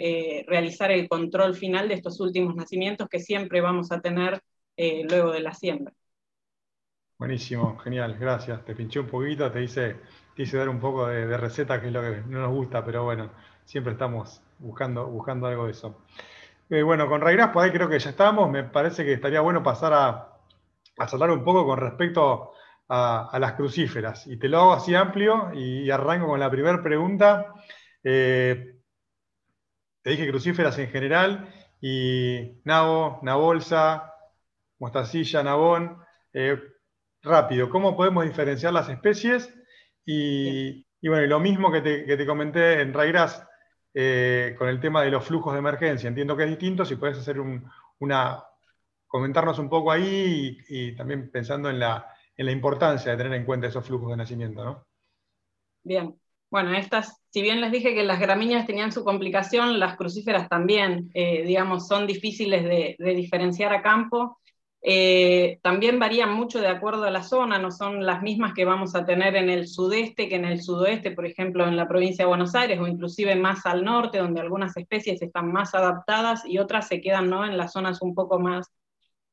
realizar 0.47 0.91
el 0.91 1.09
control 1.09 1.55
final 1.55 1.89
de 1.89 1.95
estos 1.95 2.21
últimos 2.21 2.55
nacimientos 2.55 3.09
que 3.09 3.21
siempre 3.21 3.61
vamos 3.61 3.93
a 3.93 4.01
tener 4.01 4.41
luego 4.77 5.33
de 5.33 5.41
la 5.41 5.53
siembra. 5.53 5.93
Buenísimo, 7.19 7.79
genial, 7.79 8.19
gracias. 8.19 8.63
Te 8.67 8.75
pinché 8.75 9.01
un 9.01 9.07
poquito, 9.07 9.51
te 9.51 9.63
hice, 9.63 9.97
te 10.35 10.43
hice 10.43 10.59
dar 10.59 10.69
un 10.69 10.79
poco 10.79 11.07
de, 11.07 11.35
receta, 11.39 11.81
que 11.81 11.87
es 11.87 11.93
lo 11.93 12.03
que 12.03 12.23
no 12.27 12.41
nos 12.41 12.51
gusta, 12.51 12.85
pero 12.85 13.05
bueno, 13.05 13.31
siempre 13.65 13.95
estamos 13.95 14.43
buscando, 14.59 15.07
buscando 15.07 15.47
algo 15.47 15.65
de 15.65 15.73
eso. 15.73 16.03
Eh, 16.69 16.83
bueno, 16.83 17.09
con 17.09 17.23
Raigras, 17.23 17.51
por 17.51 17.65
ahí 17.65 17.71
creo 17.71 17.89
que 17.89 17.99
ya 17.99 18.11
estamos. 18.11 18.51
Me 18.51 18.65
parece 18.65 19.03
que 19.03 19.15
estaría 19.15 19.41
bueno 19.41 19.63
pasar 19.63 19.95
a, 19.95 20.09
a 20.99 21.05
hablar 21.11 21.31
un 21.31 21.43
poco 21.43 21.65
con 21.65 21.79
respecto 21.79 22.53
a, 22.89 23.39
las 23.41 23.53
crucíferas. 23.55 24.27
Y 24.27 24.37
te 24.39 24.49
lo 24.49 24.61
hago 24.61 24.73
así 24.75 24.95
amplio 24.95 25.53
y, 25.55 25.91
arranco 25.91 26.27
con 26.27 26.41
la 26.41 26.51
primera 26.51 26.83
pregunta. 26.83 27.55
Eh, 28.05 28.77
te 30.03 30.11
dije 30.11 30.29
crucíferas 30.29 30.79
en 30.79 30.91
general 30.91 31.53
y 31.81 32.61
nabo, 32.65 33.21
nabolsa, 33.23 34.13
mostacilla, 34.79 35.43
nabón. 35.43 35.99
Eh, 36.35 36.76
rápido, 37.27 37.69
¿cómo 37.69 37.97
podemos 37.97 38.25
diferenciar 38.25 38.73
las 38.73 38.89
especies? 38.89 39.53
Y, 40.05 40.85
bueno, 41.03 41.27
lo 41.27 41.41
mismo 41.41 41.71
que 41.71 41.81
te, 41.83 42.27
comenté 42.27 42.81
en 42.81 42.95
Raigras 42.95 43.47
eh, 43.93 44.55
con 44.57 44.69
el 44.69 44.81
tema 44.81 45.03
de 45.03 45.11
los 45.11 45.25
flujos 45.25 45.53
de 45.53 45.59
emergencia. 45.59 46.09
Entiendo 46.09 46.37
que 46.37 46.45
es 46.45 46.51
distinto, 46.51 46.85
si 46.85 46.97
puedes 46.97 47.19
hacer 47.19 47.37
una, 47.99 48.45
comentarnos 49.07 49.59
un 49.59 49.69
poco 49.69 49.91
ahí 49.91 50.59
y, 50.69 50.95
también 50.95 51.31
pensando 51.31 51.69
en 51.69 51.81
la, 51.81 52.07
importancia 52.39 53.13
de 53.13 53.17
tener 53.17 53.33
en 53.35 53.45
cuenta 53.45 53.67
esos 53.67 53.85
flujos 53.85 54.11
de 54.11 54.17
nacimiento, 54.17 54.65
¿no? 54.65 54.87
Bien. 55.83 56.15
Bueno, 56.49 56.75
estas, 56.75 57.21
si 57.31 57.43
bien 57.43 57.61
les 57.61 57.73
dije 57.73 57.93
que 57.93 58.05
las 58.05 58.21
gramíneas 58.21 58.67
tenían 58.67 58.93
su 58.93 59.03
complicación, 59.03 59.81
las 59.81 59.97
crucíferas 59.97 60.49
también, 60.49 61.11
eh, 61.13 61.43
digamos, 61.43 61.89
son 61.89 62.07
difíciles 62.07 62.63
de, 62.63 62.95
de, 62.99 63.15
diferenciar 63.15 63.73
a 63.73 63.83
campo. 63.83 64.39
Eh, 64.89 65.59
también 65.63 65.99
varían 65.99 66.33
mucho 66.33 66.61
de 66.61 66.69
acuerdo 66.69 67.03
a 67.03 67.11
la 67.11 67.25
zona, 67.25 67.59
no 67.59 67.73
son 67.73 68.07
las 68.07 68.23
mismas 68.23 68.55
que 68.55 68.65
vamos 68.65 68.95
a 68.95 69.05
tener 69.05 69.35
en 69.35 69.51
el 69.51 69.67
sudeste 69.67 70.29
que 70.29 70.37
en 70.37 70.45
el 70.45 70.63
sudoeste, 70.63 71.11
por 71.11 71.27
ejemplo, 71.27 71.67
en 71.67 71.77
la 71.77 71.89
provincia 71.89 72.25
de 72.25 72.29
Buenos 72.29 72.55
Aires, 72.55 72.79
o 72.79 72.87
inclusive 72.87 73.35
más 73.35 73.67
al 73.67 73.85
norte, 73.85 74.19
donde 74.19 74.41
algunas 74.41 74.77
especies 74.77 75.21
están 75.21 75.51
más 75.51 75.75
adaptadas 75.75 76.45
y 76.47 76.59
otras 76.59 76.87
se 76.87 77.01
quedan 77.01 77.29
¿no? 77.29 77.45
en 77.45 77.59
las 77.59 77.73
zonas 77.73 78.01
un 78.01 78.15
poco 78.15 78.39
más, 78.39 78.71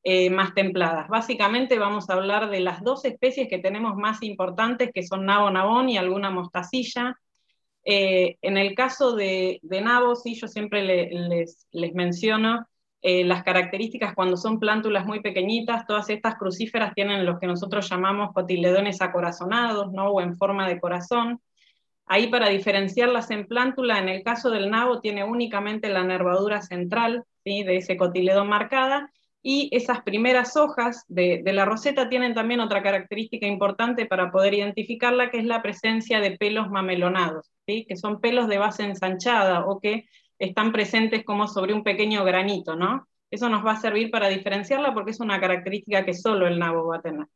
eh, 0.02 0.28
más 0.28 0.54
templadas. 0.54 1.06
Básicamente 1.06 1.78
vamos 1.78 2.10
a 2.10 2.14
hablar 2.14 2.50
de 2.50 2.58
las 2.58 2.82
dos 2.82 3.04
especies 3.04 3.48
que 3.48 3.58
tenemos 3.60 3.94
más 3.94 4.24
importantes, 4.24 4.90
que 4.92 5.04
son 5.04 5.24
nabo 5.24 5.52
nabón 5.52 5.88
y 5.88 5.96
alguna 5.96 6.30
mostacilla. 6.30 7.14
Eh, 7.84 8.38
en 8.42 8.58
el 8.58 8.74
caso 8.74 9.14
de, 9.14 9.60
de 9.62 9.80
nabo, 9.82 10.16
sí, 10.16 10.34
yo 10.34 10.48
siempre 10.48 10.82
les, 10.82 11.68
les 11.70 11.94
menciono 11.94 12.66
eh, 13.06 13.22
las 13.22 13.42
características 13.42 14.14
cuando 14.14 14.38
son 14.38 14.58
plántulas 14.58 15.04
muy 15.04 15.20
pequeñitas, 15.20 15.86
todas 15.86 16.08
estas 16.08 16.36
crucíferas 16.36 16.94
tienen 16.94 17.26
lo 17.26 17.38
que 17.38 17.46
nosotros 17.46 17.86
llamamos 17.90 18.32
cotiledones 18.32 19.02
acorazonados, 19.02 19.92
¿no? 19.92 20.08
o 20.08 20.22
en 20.22 20.34
forma 20.38 20.66
de 20.66 20.80
corazón. 20.80 21.38
Ahí 22.06 22.28
para 22.28 22.48
diferenciarlas 22.48 23.30
en 23.30 23.46
plántula, 23.46 23.98
en 23.98 24.08
el 24.08 24.22
caso 24.22 24.48
del 24.48 24.70
nabo 24.70 25.00
tiene 25.00 25.22
únicamente 25.22 25.90
la 25.90 26.02
nervadura 26.02 26.62
central 26.62 27.24
¿sí? 27.44 27.62
de 27.62 27.76
ese 27.76 27.98
cotiledón 27.98 28.48
marcada, 28.48 29.12
y 29.42 29.68
esas 29.72 30.00
primeras 30.00 30.56
hojas 30.56 31.04
de, 31.06 31.42
de, 31.44 31.52
la 31.52 31.66
roseta 31.66 32.08
tienen 32.08 32.32
también 32.32 32.60
otra 32.60 32.82
característica 32.82 33.46
importante 33.46 34.06
para 34.06 34.30
poder 34.30 34.54
identificarla, 34.54 35.30
que 35.30 35.40
es 35.40 35.44
la 35.44 35.60
presencia 35.60 36.20
de 36.20 36.38
pelos 36.38 36.70
mamelonados, 36.70 37.52
¿sí? 37.66 37.84
que 37.86 37.98
son 37.98 38.22
pelos 38.22 38.48
de 38.48 38.56
base 38.56 38.84
ensanchada 38.84 39.66
o 39.66 39.78
que 39.78 40.06
están 40.38 40.72
presentes 40.72 41.24
como 41.24 41.48
sobre 41.48 41.74
un 41.74 41.82
pequeño 41.82 42.24
granito, 42.24 42.76
¿no? 42.76 43.06
Eso 43.30 43.48
nos 43.48 43.64
va 43.64 43.72
a 43.72 43.80
servir 43.80 44.10
para 44.10 44.28
diferenciarla 44.28 44.94
porque 44.94 45.10
es 45.12 45.20
una 45.20 45.40
característica 45.40 46.04
que 46.04 46.14
solo 46.14 46.46
el 46.46 46.58
nabo 46.58 46.86
va 46.86 46.96
a 46.98 47.02
tener. 47.02 47.26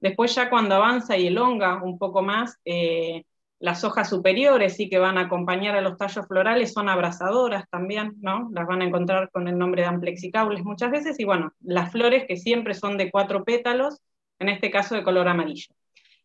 Después 0.00 0.34
ya 0.34 0.50
cuando 0.50 0.74
avanza 0.74 1.16
y 1.16 1.28
elonga 1.28 1.82
un 1.82 1.98
poco 1.98 2.22
más, 2.22 2.58
eh, 2.64 3.24
las 3.60 3.84
hojas 3.84 4.08
superiores 4.08 4.74
sí 4.76 4.88
que 4.90 4.98
van 4.98 5.18
a 5.18 5.22
acompañar 5.22 5.76
a 5.76 5.80
los 5.80 5.96
tallos 5.96 6.26
florales, 6.26 6.72
son 6.72 6.88
abrazadoras 6.88 7.68
también, 7.70 8.14
¿no? 8.20 8.50
Las 8.52 8.66
van 8.66 8.82
a 8.82 8.84
encontrar 8.84 9.30
con 9.30 9.46
el 9.46 9.56
nombre 9.56 9.82
de 9.82 9.88
amplexicaules 9.88 10.64
muchas 10.64 10.90
veces, 10.90 11.20
y 11.20 11.24
bueno, 11.24 11.52
las 11.60 11.92
flores 11.92 12.24
que 12.26 12.36
siempre 12.36 12.74
son 12.74 12.98
de 12.98 13.10
cuatro 13.12 13.44
pétalos, 13.44 14.00
en 14.40 14.48
este 14.48 14.70
caso 14.72 14.96
de 14.96 15.04
color 15.04 15.28
amarillo. 15.28 15.72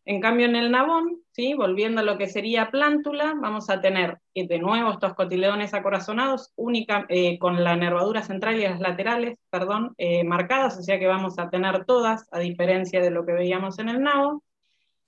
En 0.08 0.22
cambio, 0.22 0.46
en 0.46 0.56
el 0.56 0.70
nabón, 0.70 1.20
volviendo 1.54 2.00
a 2.00 2.04
lo 2.04 2.16
que 2.16 2.28
sería 2.28 2.70
plántula, 2.70 3.34
vamos 3.38 3.68
a 3.68 3.82
tener 3.82 4.16
eh, 4.32 4.48
de 4.48 4.58
nuevo 4.58 4.90
estos 4.90 5.12
cotiledones 5.12 5.74
acorazonados, 5.74 6.50
única, 6.56 7.04
eh, 7.10 7.38
con 7.38 7.62
la 7.62 7.76
nervadura 7.76 8.22
central 8.22 8.56
y 8.56 8.62
las 8.62 8.80
laterales 8.80 9.36
perdón, 9.50 9.94
eh, 9.98 10.24
marcadas, 10.24 10.78
o 10.78 10.82
sea 10.82 10.98
que 10.98 11.06
vamos 11.06 11.38
a 11.38 11.50
tener 11.50 11.84
todas, 11.84 12.26
a 12.32 12.38
diferencia 12.38 13.02
de 13.02 13.10
lo 13.10 13.26
que 13.26 13.34
veíamos 13.34 13.78
en 13.80 13.90
el 13.90 14.00
nabo. 14.00 14.42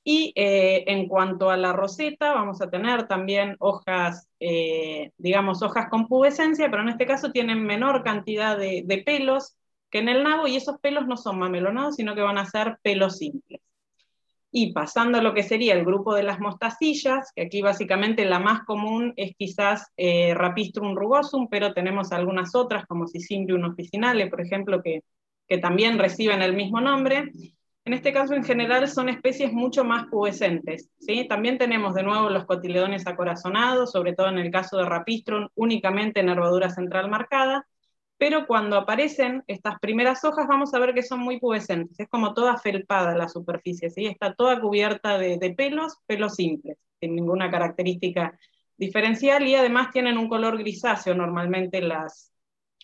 Y 0.05 0.33
en 0.37 1.09
cuanto 1.09 1.51
a 1.51 1.57
la 1.57 1.73
roseta, 1.73 2.35
vamos 2.35 2.61
a 2.61 2.71
tener 2.71 3.07
también 3.07 3.57
hojas, 3.59 4.29
digamos, 5.19 5.63
hojas 5.63 5.89
con 5.91 6.09
pubescencia, 6.09 6.71
pero 6.71 6.83
en 6.83 6.89
este 6.89 7.07
caso 7.07 7.33
tienen 7.33 7.65
menor 7.65 8.03
cantidad 8.03 8.57
de, 8.57 8.83
de 8.85 8.99
pelos 8.99 9.57
que 9.91 9.99
en 9.99 10.09
el 10.09 10.23
nabo, 10.23 10.47
y 10.47 10.57
esos 10.57 10.79
pelos 10.81 11.07
no 11.07 11.17
son 11.17 11.39
mamelonados, 11.39 11.97
sino 11.97 12.15
que 12.15 12.23
van 12.23 12.39
a 12.39 12.47
ser 12.47 12.79
pelos 12.83 13.19
simples. 13.19 13.50
Y 14.53 14.73
pasando 14.73 15.19
a 15.19 15.23
lo 15.23 15.33
que 15.33 15.45
sería 15.45 15.75
el 15.75 15.85
grupo 15.85 16.15
de 16.15 16.25
las 16.25 16.41
mostacillas, 16.41 17.33
que 17.35 17.43
aquí 17.43 17.63
básicamente 17.63 18.25
la 18.25 18.41
más 18.41 18.65
común 18.65 19.13
es 19.17 19.37
quizás 19.37 19.93
eh, 19.97 20.35
Rapistrum 20.35 20.97
rugosum, 20.97 21.49
pero 21.49 21.73
tenemos 21.73 22.11
algunas 22.13 22.55
otras 22.55 22.85
como 22.87 23.07
Sicimbrium 23.07 23.65
officinale, 23.65 24.27
por 24.27 24.41
ejemplo, 24.41 24.83
que, 24.83 25.03
que 25.49 25.59
también 25.59 25.99
reciben 25.99 26.43
el 26.43 26.55
mismo 26.55 26.81
nombre. 26.81 27.31
En 27.85 27.95
este 27.95 28.13
caso, 28.13 28.35
en 28.35 28.45
general, 28.45 28.89
son 28.89 29.09
especies 29.09 29.53
mucho 29.53 29.85
más 29.85 30.07
pubescentes. 30.07 30.91
¿sí? 30.99 31.27
También 31.29 31.57
tenemos 31.57 31.95
de 31.95 32.03
nuevo 32.03 32.29
los 32.29 32.45
cotiledones 32.45 33.07
acorazonados, 33.07 33.93
sobre 33.93 34.15
todo 34.15 34.29
en 34.29 34.39
el 34.39 34.51
caso 34.51 34.77
de 34.77 34.85
Rapistrum, 34.85 35.49
únicamente 35.55 36.23
nervadura 36.23 36.71
central 36.71 37.09
marcada, 37.09 37.67
pero 38.21 38.47
cuando 38.47 38.77
aparecen 38.77 39.43
estas 39.47 39.79
primeras 39.81 40.23
hojas 40.27 40.47
vamos 40.47 40.75
a 40.75 40.79
ver 40.79 40.93
que 40.93 41.03
son 41.03 41.21
muy 41.21 41.41
pubescentes, 41.41 41.99
es 41.99 42.07
como 42.11 42.35
toda 42.35 42.59
felpada 42.59 43.17
la 43.17 43.31
superficie, 43.31 43.89
¿sí? 43.89 44.05
está 44.05 44.35
toda 44.35 44.61
cubierta 44.61 45.17
de, 45.17 45.55
pelos, 45.57 45.95
pelos 46.07 46.35
simples, 46.35 46.77
sin 47.01 47.15
ninguna 47.15 47.51
característica 47.51 48.39
diferencial 48.77 49.49
y 49.49 49.55
además 49.55 49.91
tienen 49.91 50.19
un 50.19 50.29
color 50.29 50.59
grisáceo 50.59 51.15
normalmente 51.15 51.81
las, 51.81 52.31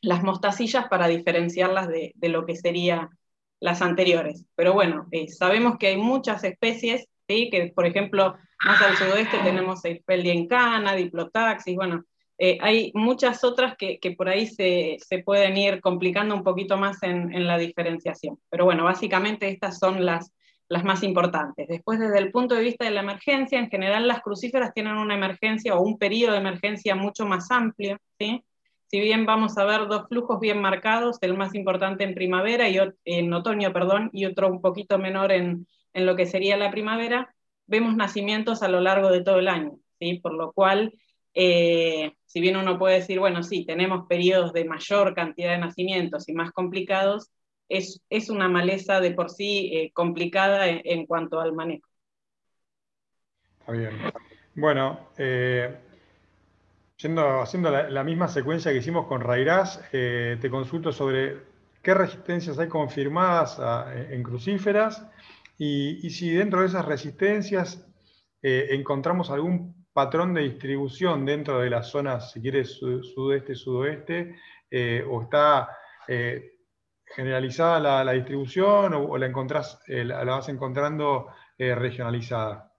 las 0.00 0.22
mostacillas 0.22 0.88
para 0.88 1.06
diferenciarlas 1.06 1.88
de, 1.88 2.14
lo 2.22 2.46
que 2.46 2.56
serían 2.56 3.10
las 3.60 3.82
anteriores. 3.82 4.46
Pero 4.54 4.72
bueno, 4.72 5.06
eh, 5.10 5.28
sabemos 5.28 5.76
que 5.76 5.88
hay 5.88 5.98
muchas 5.98 6.44
especies, 6.44 7.08
¿sí? 7.28 7.50
que 7.50 7.74
por 7.74 7.84
ejemplo 7.84 8.36
más 8.64 8.80
al 8.80 8.96
sudoeste 8.96 9.36
tenemos 9.44 9.84
el 9.84 10.02
Peliencana, 10.02 10.94
Diplotaxis, 10.94 11.76
bueno, 11.76 12.06
eh, 12.38 12.58
hay 12.60 12.92
muchas 12.94 13.44
otras 13.44 13.76
que, 13.76 13.98
por 14.16 14.28
ahí 14.28 14.46
se, 14.46 14.98
pueden 15.24 15.56
ir 15.56 15.80
complicando 15.80 16.34
un 16.34 16.44
poquito 16.44 16.76
más 16.76 17.02
en, 17.02 17.46
la 17.46 17.56
diferenciación. 17.58 18.38
Pero 18.50 18.64
bueno, 18.64 18.84
básicamente 18.84 19.48
estas 19.48 19.78
son 19.78 20.04
las, 20.04 20.32
más 20.84 21.02
importantes. 21.02 21.68
Después, 21.68 21.98
desde 21.98 22.18
el 22.18 22.30
punto 22.32 22.54
de 22.54 22.62
vista 22.62 22.84
de 22.84 22.90
la 22.90 23.00
emergencia, 23.00 23.58
en 23.58 23.70
general 23.70 24.06
las 24.08 24.20
crucíferas 24.20 24.74
tienen 24.74 24.96
una 24.96 25.14
emergencia 25.14 25.76
o 25.76 25.82
un 25.82 25.96
periodo 25.98 26.32
de 26.32 26.38
emergencia 26.38 26.94
mucho 26.94 27.24
más 27.24 27.50
amplio. 27.50 27.98
¿sí? 28.18 28.44
Si 28.88 29.00
bien 29.00 29.26
vamos 29.26 29.56
a 29.58 29.64
ver 29.64 29.86
dos 29.86 30.08
flujos 30.08 30.40
bien 30.40 30.60
marcados, 30.60 31.18
el 31.22 31.34
más 31.34 31.54
importante 31.54 32.04
en 32.04 32.14
primavera 32.14 32.68
y 32.68 32.78
en 33.04 33.32
otoño, 33.32 33.72
perdón, 33.72 34.10
y 34.12 34.26
otro 34.26 34.48
un 34.48 34.60
poquito 34.60 34.98
menor 34.98 35.32
en, 35.32 35.66
en 35.94 36.04
lo 36.04 36.16
que 36.16 36.26
sería 36.26 36.56
la 36.56 36.70
primavera, 36.70 37.34
vemos 37.66 37.96
nacimientos 37.96 38.62
a 38.62 38.68
lo 38.68 38.80
largo 38.80 39.10
de 39.10 39.22
todo 39.22 39.38
el 39.38 39.48
año, 39.48 39.78
¿sí? 39.98 40.20
por 40.20 40.34
lo 40.34 40.52
cual 40.52 40.92
eh, 41.38 42.14
si 42.24 42.40
bien 42.40 42.56
uno 42.56 42.78
puede 42.78 43.00
decir, 43.00 43.20
bueno, 43.20 43.42
sí, 43.42 43.66
tenemos 43.66 44.06
periodos 44.08 44.54
de 44.54 44.64
mayor 44.64 45.14
cantidad 45.14 45.52
de 45.52 45.58
nacimientos 45.58 46.26
y 46.30 46.32
más 46.32 46.50
complicados, 46.50 47.30
es, 47.68 48.00
es 48.08 48.30
una 48.30 48.48
maleza 48.48 49.00
de 49.00 49.10
por 49.10 49.28
sí 49.28 49.70
eh, 49.74 49.90
complicada 49.92 50.66
en, 50.66 51.04
cuanto 51.04 51.38
al 51.38 51.52
manejo. 51.52 51.86
Está 53.60 53.72
bien. 53.72 53.90
Bueno, 54.54 55.10
eh, 55.18 55.76
haciendo 56.96 57.70
la, 57.70 58.02
misma 58.02 58.28
secuencia 58.28 58.72
que 58.72 58.78
hicimos 58.78 59.06
con 59.06 59.20
Rairaz, 59.20 59.82
te 59.90 60.48
consulto 60.50 60.90
sobre 60.90 61.36
qué 61.82 61.92
resistencias 61.92 62.58
hay 62.58 62.68
confirmadas 62.68 63.60
en 64.08 64.22
crucíferas 64.22 65.06
y, 65.58 66.08
si 66.08 66.30
dentro 66.30 66.62
de 66.62 66.68
esas 66.68 66.86
resistencias 66.86 67.86
encontramos 68.40 69.30
algún 69.30 69.75
patrón 69.96 70.34
de 70.34 70.42
distribución 70.42 71.24
dentro 71.24 71.60
de 71.60 71.70
las 71.70 71.88
zonas, 71.88 72.30
si 72.30 72.42
quieres, 72.42 72.72
sudeste, 72.72 73.54
sudoeste, 73.54 74.36
eh, 74.70 75.02
o 75.08 75.22
está 75.22 75.70
eh, 76.06 76.58
generalizada 77.02 78.04
la, 78.04 78.12
distribución 78.12 78.92
o, 78.92 79.16
la, 79.16 79.32
eh, 79.86 80.04
la, 80.04 80.22
vas 80.22 80.50
encontrando 80.50 81.28
regionalizada? 81.56 82.70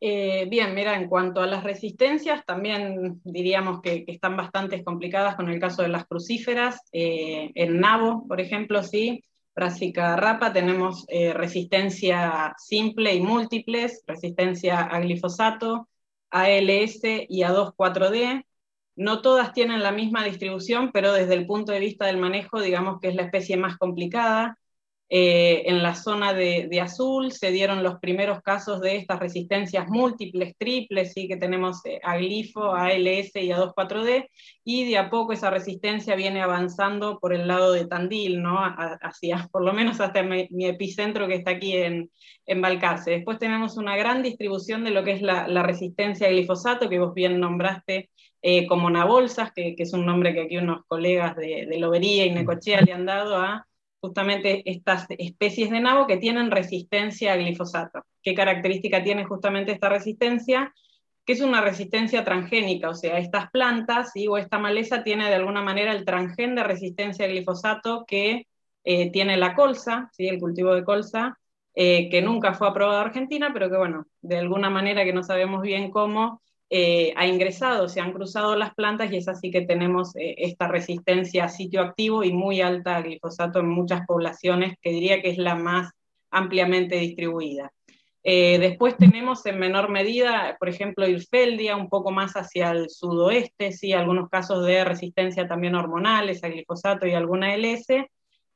bien, 0.00 0.74
mira, 0.74 0.96
en 0.96 1.10
cuanto 1.10 1.42
a 1.42 1.46
las 1.46 1.62
resistencias, 1.62 2.42
también 2.46 3.20
diríamos 3.22 3.82
que, 3.82 4.04
están 4.06 4.34
bastante 4.34 4.82
complicadas 4.82 5.36
con 5.36 5.50
el 5.50 5.60
caso 5.60 5.82
de 5.82 5.88
las 5.88 6.06
crucíferas. 6.06 6.80
en 6.90 7.80
nabo, 7.80 8.26
por 8.26 8.40
ejemplo, 8.40 8.82
sí, 8.82 9.22
Brassica 9.54 10.16
rapa, 10.16 10.54
tenemos 10.54 11.04
resistencia 11.34 12.54
simple 12.56 13.14
y 13.14 13.20
múltiples, 13.20 14.02
resistencia 14.06 14.80
a 14.80 15.00
glifosato, 15.00 15.86
ALS 16.30 17.00
y 17.28 17.42
A2-4D. 17.42 18.44
No 18.96 19.22
todas 19.22 19.52
tienen 19.52 19.82
la 19.82 19.92
misma 19.92 20.24
distribución, 20.24 20.90
pero 20.92 21.12
desde 21.12 21.34
el 21.34 21.46
punto 21.46 21.72
de 21.72 21.80
vista 21.80 22.06
del 22.06 22.18
manejo, 22.18 22.60
digamos 22.60 23.00
que 23.00 23.08
es 23.08 23.14
la 23.14 23.22
especie 23.22 23.56
más 23.56 23.76
complicada. 23.78 24.58
Eh, 25.10 25.62
en 25.64 25.82
la 25.82 25.94
zona 25.94 26.34
de, 26.34 26.68
azul 26.82 27.32
se 27.32 27.50
dieron 27.50 27.82
los 27.82 27.98
primeros 27.98 28.42
casos 28.42 28.82
de 28.82 28.96
estas 28.96 29.18
resistencias 29.18 29.88
múltiples, 29.88 30.54
triples, 30.58 31.14
¿sí? 31.14 31.26
que 31.26 31.38
tenemos 31.38 31.80
eh, 31.86 31.98
a 32.02 32.18
glifo, 32.18 32.74
a 32.74 32.88
ALS 32.88 33.34
y 33.36 33.50
a 33.50 33.58
2,4-D, 33.58 34.30
y 34.64 34.84
de 34.90 34.98
a 34.98 35.08
poco 35.08 35.32
esa 35.32 35.48
resistencia 35.48 36.14
viene 36.14 36.42
avanzando 36.42 37.18
por 37.20 37.32
el 37.32 37.48
lado 37.48 37.72
de 37.72 37.86
Tandil, 37.86 38.42
¿no? 38.42 38.58
hacia, 38.58 39.48
por 39.52 39.64
lo 39.64 39.72
menos 39.72 39.98
hasta 40.00 40.22
mi, 40.22 40.46
epicentro 40.66 41.26
que 41.26 41.36
está 41.36 41.52
aquí 41.52 41.74
en, 41.74 42.10
en, 42.44 42.60
Balcarce. 42.60 43.10
Después 43.12 43.38
tenemos 43.38 43.78
una 43.78 43.96
gran 43.96 44.22
distribución 44.22 44.84
de 44.84 44.90
lo 44.90 45.04
que 45.04 45.12
es 45.12 45.22
la, 45.22 45.62
resistencia 45.62 46.26
a 46.26 46.30
glifosato, 46.30 46.90
que 46.90 46.98
vos 46.98 47.14
bien 47.14 47.40
nombraste 47.40 48.10
eh, 48.42 48.66
como 48.66 48.90
Nabolsas, 48.90 49.52
que, 49.54 49.74
que, 49.74 49.84
es 49.84 49.92
un 49.94 50.04
nombre 50.04 50.34
que 50.34 50.42
aquí 50.42 50.58
unos 50.58 50.84
colegas 50.86 51.34
de, 51.34 51.66
de 51.66 51.78
Lobería 51.78 52.26
y 52.26 52.30
Necochea 52.30 52.82
le 52.82 52.92
han 52.92 53.06
dado 53.06 53.36
a 53.36 53.67
justamente 54.00 54.62
estas 54.70 55.06
especies 55.10 55.70
de 55.70 55.80
nabo 55.80 56.06
que 56.06 56.16
tienen 56.16 56.50
resistencia 56.50 57.32
a 57.32 57.36
glifosato. 57.36 58.04
¿Qué 58.22 58.34
característica 58.34 59.02
tiene 59.02 59.24
justamente 59.24 59.72
esta 59.72 59.88
resistencia? 59.88 60.72
Que 61.24 61.32
es 61.34 61.40
una 61.40 61.60
resistencia 61.60 62.24
transgénica, 62.24 62.88
o 62.90 62.94
sea, 62.94 63.18
estas 63.18 63.50
plantas 63.50 64.12
o 64.28 64.38
esta 64.38 64.58
maleza 64.58 65.02
tiene 65.02 65.28
de 65.28 65.34
alguna 65.34 65.62
manera 65.62 65.92
el 65.92 66.04
transgen 66.04 66.54
de 66.54 66.64
resistencia 66.64 67.26
a 67.26 67.28
glifosato 67.28 68.04
que 68.06 68.46
eh, 68.84 69.10
tiene 69.10 69.36
la 69.36 69.54
colza, 69.54 70.08
¿sí? 70.12 70.28
el 70.28 70.38
cultivo 70.38 70.74
de 70.74 70.84
colza, 70.84 71.38
eh, 71.74 72.08
que 72.10 72.22
nunca 72.22 72.54
fue 72.54 72.68
aprobado 72.68 73.00
en 73.00 73.06
Argentina, 73.06 73.50
pero 73.52 73.68
que 73.68 73.76
bueno, 73.76 74.06
de 74.22 74.38
alguna 74.38 74.70
manera 74.70 75.04
que 75.04 75.12
no 75.12 75.22
sabemos 75.22 75.62
bien 75.62 75.90
cómo, 75.90 76.40
eh, 76.70 77.12
ha 77.16 77.26
ingresado, 77.26 77.88
se 77.88 78.00
han 78.00 78.12
cruzado 78.12 78.56
las 78.56 78.74
plantas 78.74 79.12
y 79.12 79.16
es 79.16 79.28
así 79.28 79.50
que 79.50 79.62
tenemos 79.62 80.12
esta 80.14 80.68
resistencia 80.68 81.44
a 81.44 81.48
sitio 81.48 81.80
activo 81.80 82.24
y 82.24 82.32
muy 82.32 82.60
alta 82.60 82.96
a 82.96 83.02
glifosato 83.02 83.60
en 83.60 83.68
muchas 83.68 84.06
poblaciones, 84.06 84.74
que 84.80 84.90
diría 84.90 85.22
que 85.22 85.30
es 85.30 85.38
la 85.38 85.54
más 85.54 85.90
ampliamente 86.30 86.96
distribuida. 86.96 87.72
después 88.22 88.96
tenemos 88.98 89.46
en 89.46 89.58
menor 89.58 89.88
medida, 89.88 90.56
por 90.58 90.68
ejemplo, 90.68 91.08
Ilfeldia, 91.08 91.76
un 91.76 91.88
poco 91.88 92.10
más 92.10 92.34
hacia 92.34 92.70
el 92.72 92.90
sudoeste, 92.90 93.72
sí, 93.72 93.92
algunos 93.92 94.28
casos 94.28 94.66
de 94.66 94.84
resistencia 94.84 95.48
también 95.48 95.74
hormonales 95.74 96.44
a 96.44 96.48
glifosato 96.48 97.06
y 97.06 97.14
alguna 97.14 97.54
LS, 97.54 98.08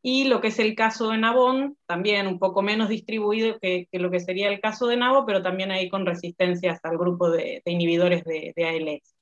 y 0.02 0.24
lo 0.24 0.40
que 0.40 0.48
es 0.48 0.58
el 0.58 0.74
caso 0.74 1.10
de 1.10 1.18
Nabón, 1.18 1.76
también 1.86 2.26
un 2.26 2.40
poco 2.40 2.60
menos 2.60 2.88
distribuido 2.88 3.58
que, 3.60 3.86
lo 3.92 4.10
que 4.10 4.18
sería 4.18 4.48
el 4.48 4.60
caso 4.60 4.88
de 4.88 4.96
Nabo, 4.96 5.24
pero 5.24 5.42
también 5.42 5.70
ahí 5.70 5.88
con 5.88 6.04
resistencias 6.04 6.80
al 6.82 6.98
grupo 6.98 7.30
de, 7.30 7.62
inhibidores 7.64 8.24
de, 8.24 8.52
ALS. 8.56 9.14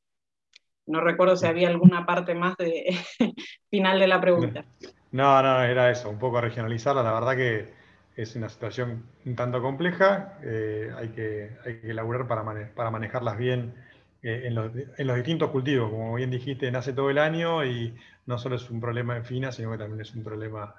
No 0.86 1.02
recuerdo 1.02 1.36
si 1.36 1.46
había 1.46 1.68
alguna 1.68 2.06
parte 2.06 2.34
más 2.34 2.56
de 2.56 2.96
final 3.70 4.00
de 4.00 4.06
la 4.06 4.20
pregunta. 4.20 4.64
No, 5.12 5.42
no, 5.42 5.62
era 5.62 5.90
eso, 5.90 6.08
un 6.08 6.18
poco 6.18 6.40
regionalizarla. 6.40 7.02
La 7.02 7.12
verdad 7.12 7.36
que 7.36 7.68
es 8.16 8.34
una 8.36 8.48
situación 8.48 9.04
un 9.26 9.36
tanto 9.36 9.60
compleja. 9.60 10.38
Eh, 10.42 10.90
hay, 10.96 11.08
que, 11.08 11.56
hay 11.64 11.80
que 11.80 11.90
elaborar 11.90 12.26
para, 12.26 12.90
manejarlas 12.90 13.36
bien 13.36 13.74
en, 14.22 14.54
los, 14.54 14.70
en, 14.74 15.06
los, 15.06 15.16
distintos 15.16 15.50
cultivos. 15.50 15.90
Como 15.90 16.14
bien 16.14 16.30
dijiste, 16.30 16.70
nace 16.70 16.92
todo 16.92 17.10
el 17.10 17.18
año 17.18 17.64
y 17.64 17.94
no 18.26 18.38
solo 18.38 18.56
es 18.56 18.70
un 18.70 18.80
problema 18.80 19.16
en 19.16 19.24
fina, 19.24 19.52
sino 19.52 19.70
que 19.72 19.78
también 19.78 20.00
es 20.00 20.14
un 20.14 20.22
problema 20.22 20.74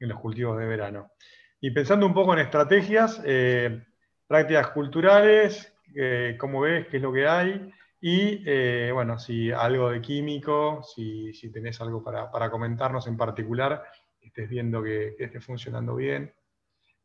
en 0.00 0.08
los 0.08 0.20
cultivos 0.20 0.58
de 0.58 0.66
verano. 0.66 1.12
Y 1.60 1.70
pensando 1.70 2.06
un 2.06 2.14
poco 2.14 2.34
en 2.34 2.40
estrategias, 2.40 3.22
eh, 3.24 3.82
prácticas 4.26 4.68
culturales, 4.68 5.72
eh, 5.94 6.36
cómo 6.38 6.60
ves, 6.60 6.86
qué 6.88 6.98
es 6.98 7.02
lo 7.02 7.12
que 7.12 7.26
hay, 7.26 7.70
y 8.00 8.42
eh, 8.44 8.90
bueno, 8.92 9.18
si 9.18 9.50
algo 9.50 9.90
de 9.90 10.02
químico, 10.02 10.82
si, 10.82 11.32
si 11.32 11.50
tenés 11.50 11.80
algo 11.80 12.04
para, 12.04 12.30
para, 12.30 12.50
comentarnos 12.50 13.06
en 13.06 13.16
particular, 13.16 13.82
estés 14.20 14.48
viendo 14.48 14.82
que 14.82 15.16
esté 15.18 15.40
funcionando 15.40 15.96
bien. 15.96 16.34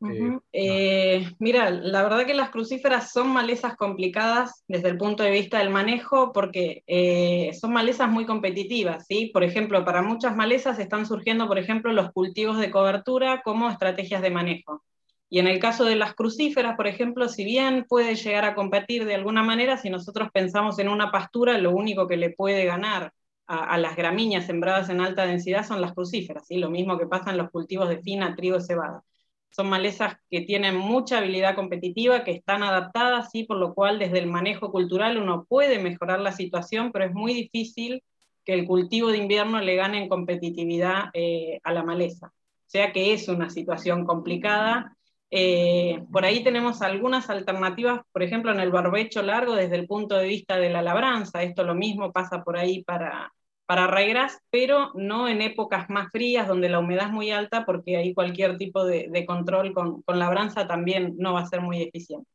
Eh, 0.02 0.40
eh, 0.54 1.30
mira, 1.40 1.70
la 1.70 2.04
verdad 2.04 2.26
que 2.26 2.34
las 2.34 2.52
crucíferas 2.52 3.12
son 3.12 3.34
malezas 3.34 3.76
complicadas 3.76 4.64
desde 4.68 4.88
el 4.90 4.98
punto 4.98 5.24
de 5.24 5.32
vista 5.32 5.60
del 5.60 5.72
manejo 5.72 6.32
porque 6.32 6.84
eh, 6.88 7.52
son 7.60 7.74
malezas 7.74 8.10
muy 8.10 8.26
competitivas, 8.26 9.06
¿sí? 9.08 9.30
Por 9.34 9.44
ejemplo, 9.44 9.84
para 9.84 10.02
muchas 10.02 10.36
malezas 10.36 10.80
están 10.80 11.06
surgiendo, 11.06 11.48
por 11.48 11.60
ejemplo, 11.60 11.92
los 11.92 12.12
cultivos 12.14 12.60
de 12.60 12.72
cobertura 12.72 13.42
como 13.44 13.70
estrategias 13.70 14.22
de 14.22 14.32
manejo. 14.32 14.84
Y 15.30 15.40
en 15.40 15.48
el 15.48 15.60
caso 15.60 15.84
de 15.86 15.96
las 15.96 16.16
crucíferas, 16.16 16.76
por 16.76 16.88
ejemplo, 16.88 17.28
si 17.28 17.44
bien 17.44 17.86
puede 17.88 18.16
llegar 18.16 18.46
a 18.46 18.56
competir 18.56 19.06
de 19.06 19.16
alguna 19.16 19.44
manera, 19.44 19.78
si 19.78 19.90
nosotros 19.90 20.30
pensamos 20.34 20.80
en 20.80 20.90
una 20.90 21.12
pastura, 21.12 21.58
lo 21.58 21.72
único 21.72 22.08
que 22.08 22.18
le 22.18 22.32
puede 22.32 22.66
ganar 22.66 23.14
a, 23.48 23.78
las 23.78 23.96
gramíneas 23.96 24.46
sembradas 24.46 24.90
en 24.90 25.02
alta 25.02 25.26
densidad 25.26 25.66
son 25.66 25.82
las 25.82 25.94
crucíferas, 25.94 26.48
¿sí? 26.48 26.58
Lo 26.58 26.70
mismo 26.70 26.98
que 26.98 27.08
pasa 27.08 27.32
en 27.32 27.38
los 27.38 27.50
cultivos 27.52 27.90
de 27.90 28.00
fina, 28.00 28.36
trigo 28.36 28.58
y 28.58 28.62
cebada. 28.62 29.04
Son 29.50 29.70
malezas 29.70 30.18
que 30.30 30.42
tienen 30.42 30.78
mucha 30.78 31.18
habilidad 31.18 31.56
competitiva, 31.56 32.24
que 32.24 32.32
están 32.32 32.64
adaptadas, 32.64 33.32
¿sí? 33.32 33.44
por 33.44 33.58
lo 33.58 33.74
cual 33.74 34.00
desde 34.00 34.20
el 34.20 34.28
manejo 34.28 34.72
cultural 34.72 35.18
uno 35.18 35.46
puede 35.46 35.80
mejorar 35.80 36.20
la 36.20 36.32
situación, 36.32 36.92
pero 36.92 37.06
es 37.06 37.14
muy 37.14 37.34
difícil 37.34 38.04
que 38.46 38.54
el 38.54 38.66
cultivo 38.66 39.10
de 39.10 39.18
invierno 39.18 39.60
le 39.60 39.76
gane 39.76 40.02
en 40.02 40.10
competitividad 40.10 41.06
eh, 41.14 41.60
a 41.64 41.74
la 41.74 41.84
maleza. 41.84 42.28
O 42.28 42.70
sea 42.72 42.94
que 42.94 43.14
es 43.14 43.28
una 43.28 43.50
situación 43.50 44.06
complicada. 44.06 44.96
Eh, 45.32 46.04
por 46.12 46.26
ahí 46.26 46.44
tenemos 46.44 46.82
algunas 46.82 47.30
alternativas, 47.30 48.02
por 48.12 48.24
ejemplo, 48.24 48.52
en 48.52 48.60
el 48.60 48.72
barbecho 48.72 49.22
largo 49.24 49.56
desde 49.56 49.76
el 49.76 49.88
punto 49.88 50.16
de 50.16 50.28
vista 50.28 50.58
de 50.58 50.70
la 50.70 50.82
labranza. 50.82 51.44
Esto 51.44 51.64
lo 51.64 51.76
mismo 51.76 52.12
pasa 52.12 52.44
por 52.44 52.58
ahí 52.58 52.84
para, 52.84 53.32
para 53.70 53.86
regras, 53.86 54.42
pero 54.50 54.90
no 54.96 55.28
en 55.28 55.44
épocas 55.44 55.92
más 55.92 56.10
frías 56.12 56.48
donde 56.48 56.70
la 56.70 56.80
humedad 56.80 57.06
es 57.06 57.14
muy 57.14 57.30
alta, 57.30 57.68
porque 57.68 57.98
ahí 57.98 58.16
cualquier 58.16 58.58
tipo 58.58 58.84
de, 58.84 59.24
control 59.28 59.76
con, 59.76 60.04
labranza 60.08 60.66
también 60.66 61.14
no 61.20 61.34
va 61.34 61.42
a 61.42 61.46
ser 61.46 61.62
muy 61.62 61.84
eficiente. 61.84 62.28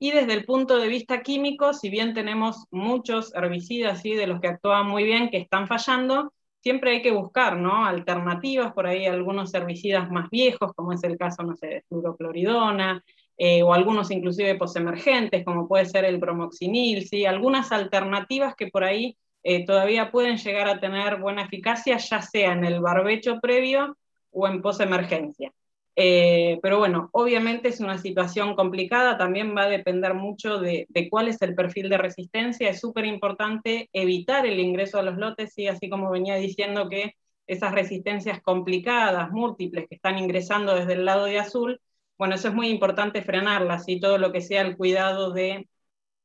Y 0.00 0.10
desde 0.10 0.32
el 0.32 0.44
punto 0.44 0.78
de 0.78 0.88
vista 0.88 1.22
químico, 1.22 1.74
si 1.74 1.90
bien 1.90 2.12
tenemos 2.12 2.64
muchos 2.72 3.32
herbicidas 3.36 4.02
¿sí? 4.02 4.14
de 4.14 4.26
los 4.26 4.40
que 4.40 4.48
actúan 4.48 4.88
muy 4.88 5.04
bien 5.04 5.30
que 5.30 5.36
están 5.36 5.68
fallando, 5.68 6.32
siempre 6.60 6.90
hay 6.90 7.02
que 7.02 7.12
buscar 7.12 7.56
¿no? 7.56 7.86
alternativas, 7.86 8.72
por 8.72 8.88
ahí 8.88 9.06
algunos 9.06 9.54
herbicidas 9.54 10.10
más 10.10 10.28
viejos, 10.28 10.72
como 10.74 10.92
es 10.92 11.04
el 11.04 11.16
caso, 11.16 11.44
no 11.44 11.54
sé, 11.54 11.68
de 11.68 11.84
fluorocloridona, 11.88 13.04
eh, 13.36 13.62
o 13.62 13.72
algunos 13.74 14.10
inclusive 14.10 14.56
posemergentes, 14.56 15.44
como 15.44 15.68
puede 15.68 15.86
ser 15.86 16.04
el 16.04 16.18
bromoxinil, 16.18 17.06
¿sí? 17.06 17.26
algunas 17.26 17.70
alternativas 17.70 18.56
que 18.56 18.66
por 18.66 18.82
ahí 18.82 19.16
eh, 19.50 19.64
todavía 19.64 20.10
pueden 20.10 20.36
llegar 20.36 20.68
a 20.68 20.78
tener 20.78 21.16
buena 21.16 21.40
eficacia, 21.44 21.96
ya 21.96 22.20
sea 22.20 22.52
en 22.52 22.66
el 22.66 22.80
barbecho 22.80 23.40
previo 23.40 23.96
o 24.30 24.46
en 24.46 24.60
posemergencia. 24.60 25.54
Eh, 25.96 26.58
pero 26.60 26.78
bueno, 26.78 27.08
obviamente 27.12 27.68
es 27.68 27.80
una 27.80 27.96
situación 27.96 28.54
complicada, 28.54 29.16
también 29.16 29.56
va 29.56 29.62
a 29.62 29.68
depender 29.70 30.12
mucho 30.12 30.58
de, 30.58 30.86
cuál 31.10 31.28
es 31.28 31.40
el 31.40 31.54
perfil 31.54 31.88
de 31.88 31.96
resistencia. 31.96 32.68
Es 32.68 32.80
súper 32.80 33.06
importante 33.06 33.88
evitar 33.94 34.44
el 34.44 34.60
ingreso 34.60 34.98
a 34.98 35.02
los 35.02 35.16
lotes, 35.16 35.56
y 35.56 35.66
así 35.66 35.88
como 35.88 36.10
venía 36.10 36.34
diciendo 36.36 36.90
que 36.90 37.14
esas 37.46 37.72
resistencias 37.72 38.42
complicadas, 38.42 39.30
múltiples, 39.30 39.88
que 39.88 39.94
están 39.94 40.18
ingresando 40.18 40.74
desde 40.74 40.92
el 40.92 41.06
lado 41.06 41.24
de 41.24 41.38
azul, 41.38 41.80
bueno, 42.18 42.34
eso 42.34 42.48
es 42.48 42.54
muy 42.54 42.68
importante 42.68 43.22
frenarlas 43.22 43.88
y 43.88 43.98
todo 43.98 44.18
lo 44.18 44.30
que 44.30 44.42
sea 44.42 44.60
el 44.60 44.76
cuidado 44.76 45.32
de 45.32 45.68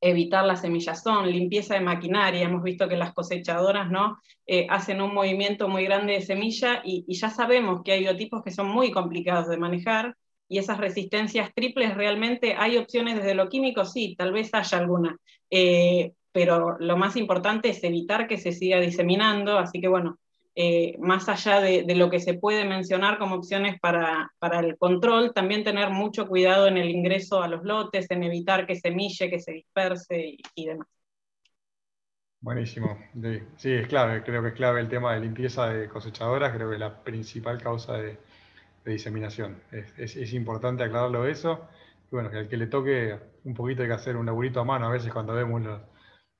evitar 0.04 0.44
la 0.44 0.56
semillazón, 0.56 1.30
limpieza 1.30 1.74
de 1.74 1.80
maquinaria. 1.80 2.44
Hemos 2.44 2.62
visto 2.62 2.88
que 2.88 2.96
las 2.96 3.14
cosechadoras 3.14 3.90
¿no? 3.90 4.18
Eh, 4.46 4.66
hacen 4.68 5.00
un 5.00 5.14
movimiento 5.14 5.66
muy 5.66 5.84
grande 5.84 6.12
de 6.12 6.20
semilla 6.20 6.82
y, 6.84 7.04
ya 7.08 7.30
sabemos 7.30 7.82
que 7.82 7.92
hay 7.92 8.00
biotipos 8.00 8.42
que 8.44 8.50
son 8.50 8.68
muy 8.68 8.90
complicados 8.90 9.48
de 9.48 9.56
manejar 9.56 10.14
y 10.46 10.58
esas 10.58 10.76
resistencias 10.76 11.50
triples 11.54 11.94
realmente 11.94 12.54
hay 12.54 12.76
opciones 12.76 13.16
desde 13.16 13.34
lo 13.34 13.48
químico, 13.48 13.86
sí, 13.86 14.14
tal 14.16 14.32
vez 14.32 14.52
haya 14.52 14.76
alguna, 14.76 15.16
eh, 15.48 16.12
pero 16.32 16.76
lo 16.78 16.98
más 16.98 17.16
importante 17.16 17.70
es 17.70 17.82
evitar 17.82 18.28
que 18.28 18.36
se 18.36 18.52
siga 18.52 18.78
diseminando, 18.80 19.58
así 19.58 19.80
que 19.80 19.88
bueno, 19.88 20.18
eh, 20.56 20.96
más 21.00 21.28
allá 21.28 21.60
de, 21.60 21.84
lo 21.96 22.08
que 22.10 22.20
se 22.20 22.34
puede 22.34 22.64
mencionar 22.64 23.18
como 23.18 23.34
opciones 23.34 23.80
para, 23.80 24.30
el 24.60 24.76
control, 24.78 25.32
también 25.34 25.64
tener 25.64 25.90
mucho 25.90 26.28
cuidado 26.28 26.68
en 26.68 26.76
el 26.76 26.90
ingreso 26.90 27.42
a 27.42 27.48
los 27.48 27.64
lotes, 27.64 28.08
en 28.10 28.22
evitar 28.22 28.64
que 28.64 28.76
se 28.76 28.92
mille, 28.92 29.30
que 29.30 29.40
se 29.40 29.52
disperse 29.52 30.36
y, 30.54 30.66
demás. 30.66 30.86
Buenísimo. 32.40 32.98
Sí, 33.56 33.72
es 33.72 33.88
clave, 33.88 34.22
creo 34.22 34.42
que 34.42 34.48
es 34.48 34.54
clave 34.54 34.80
el 34.80 34.88
tema 34.88 35.14
de 35.14 35.20
limpieza 35.22 35.66
de 35.66 35.88
cosechadoras, 35.88 36.54
creo 36.54 36.68
que 36.68 36.74
es 36.74 36.80
la 36.80 37.02
principal 37.02 37.60
causa 37.60 37.94
de, 37.94 38.18
diseminación. 38.84 39.60
Es, 39.72 40.32
importante 40.34 40.84
aclararlo 40.84 41.26
eso. 41.26 41.68
Y 42.12 42.14
bueno, 42.14 42.30
que 42.30 42.36
al 42.36 42.48
que 42.48 42.58
le 42.58 42.66
toque 42.66 43.18
un 43.44 43.54
poquito 43.54 43.82
hay 43.82 43.88
que 43.88 43.94
hacer 43.94 44.16
un 44.16 44.26
laburito 44.26 44.60
a 44.60 44.64
mano 44.64 44.86
a 44.86 44.90
veces 44.90 45.10
cuando 45.10 45.34
vemos 45.34 45.62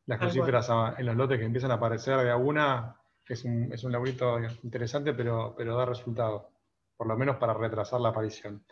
las 0.07 0.19
crucíferas 0.21 0.69
en 0.99 1.07
los 1.07 1.17
lotes 1.17 1.39
que 1.39 1.47
empiezan 1.47 1.71
a 1.71 1.75
aparecer 1.75 2.19
de 2.19 2.31
alguna, 2.31 2.97
es 3.33 3.45
un, 3.45 3.73
es 3.73 3.83
un 3.85 3.93
laburito 3.93 4.39
interesante, 4.63 5.15
pero, 5.15 5.55
pero 5.57 5.77
da 5.77 5.87
resultado, 5.87 6.51
por 6.97 7.07
lo 7.07 7.17
menos 7.17 7.37
para 7.37 7.55
retrasar 7.55 8.01
la 8.01 8.11
aparición. 8.11 8.65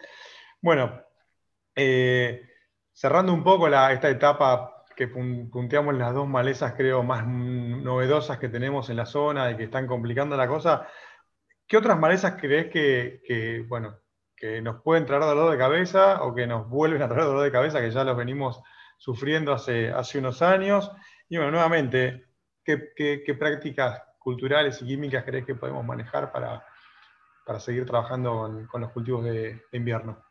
Bueno, 0.61 1.03
eh, 1.75 2.49
cerrando 2.93 3.33
un 3.33 3.43
poco 3.43 3.69
esta 3.69 4.11
etapa 4.11 4.85
que 4.95 5.09
punteamos 5.09 5.95
las 5.95 6.13
dos 6.13 6.29
malezas, 6.29 6.75
creo, 6.75 7.03
más 7.03 7.27
novedosas 7.27 8.39
que 8.39 8.51
tenemos 8.51 8.91
en 8.91 8.97
la 8.97 9.07
zona 9.07 9.51
y 9.51 9.57
que 9.57 9.65
están 9.65 9.87
complicando 9.87 10.37
la 10.37 10.47
cosa, 10.47 10.87
¿qué 11.67 11.79
otras 11.79 11.99
malezas 11.99 12.37
crees 12.39 12.71
que, 12.71 13.65
bueno, 13.69 13.97
que 14.37 14.61
nos 14.61 14.83
pueden 14.83 15.07
traer 15.07 15.23
dolor 15.23 15.51
de 15.51 15.59
cabeza 15.59 16.23
o 16.23 16.35
que 16.35 16.47
nos 16.47 16.69
vuelven 16.69 17.03
a 17.03 17.09
traer 17.09 17.25
dolor 17.25 17.43
de 17.43 17.51
cabeza, 17.51 17.81
que 17.81 17.91
ya 17.91 18.05
los 18.05 18.17
venimos 18.17 18.61
sufriendo 18.99 19.53
hace, 19.53 19.91
hace 19.91 20.19
unos 20.19 20.43
años? 20.43 20.93
Y 21.29 21.39
bueno, 21.39 21.53
nuevamente, 21.53 22.27
¿qué, 22.63 22.93
qué 22.95 23.35
prácticas 23.35 24.03
culturales 24.23 24.81
y 24.81 24.87
químicas 24.87 25.25
crees 25.25 25.45
que 25.45 25.55
podemos 25.55 25.85
manejar 25.85 26.33
para, 26.33 26.65
seguir 27.61 27.85
trabajando 27.87 28.67
con, 28.71 28.81
los 28.81 28.93
cultivos 28.93 29.25
de, 29.25 29.63
invierno? 29.73 30.23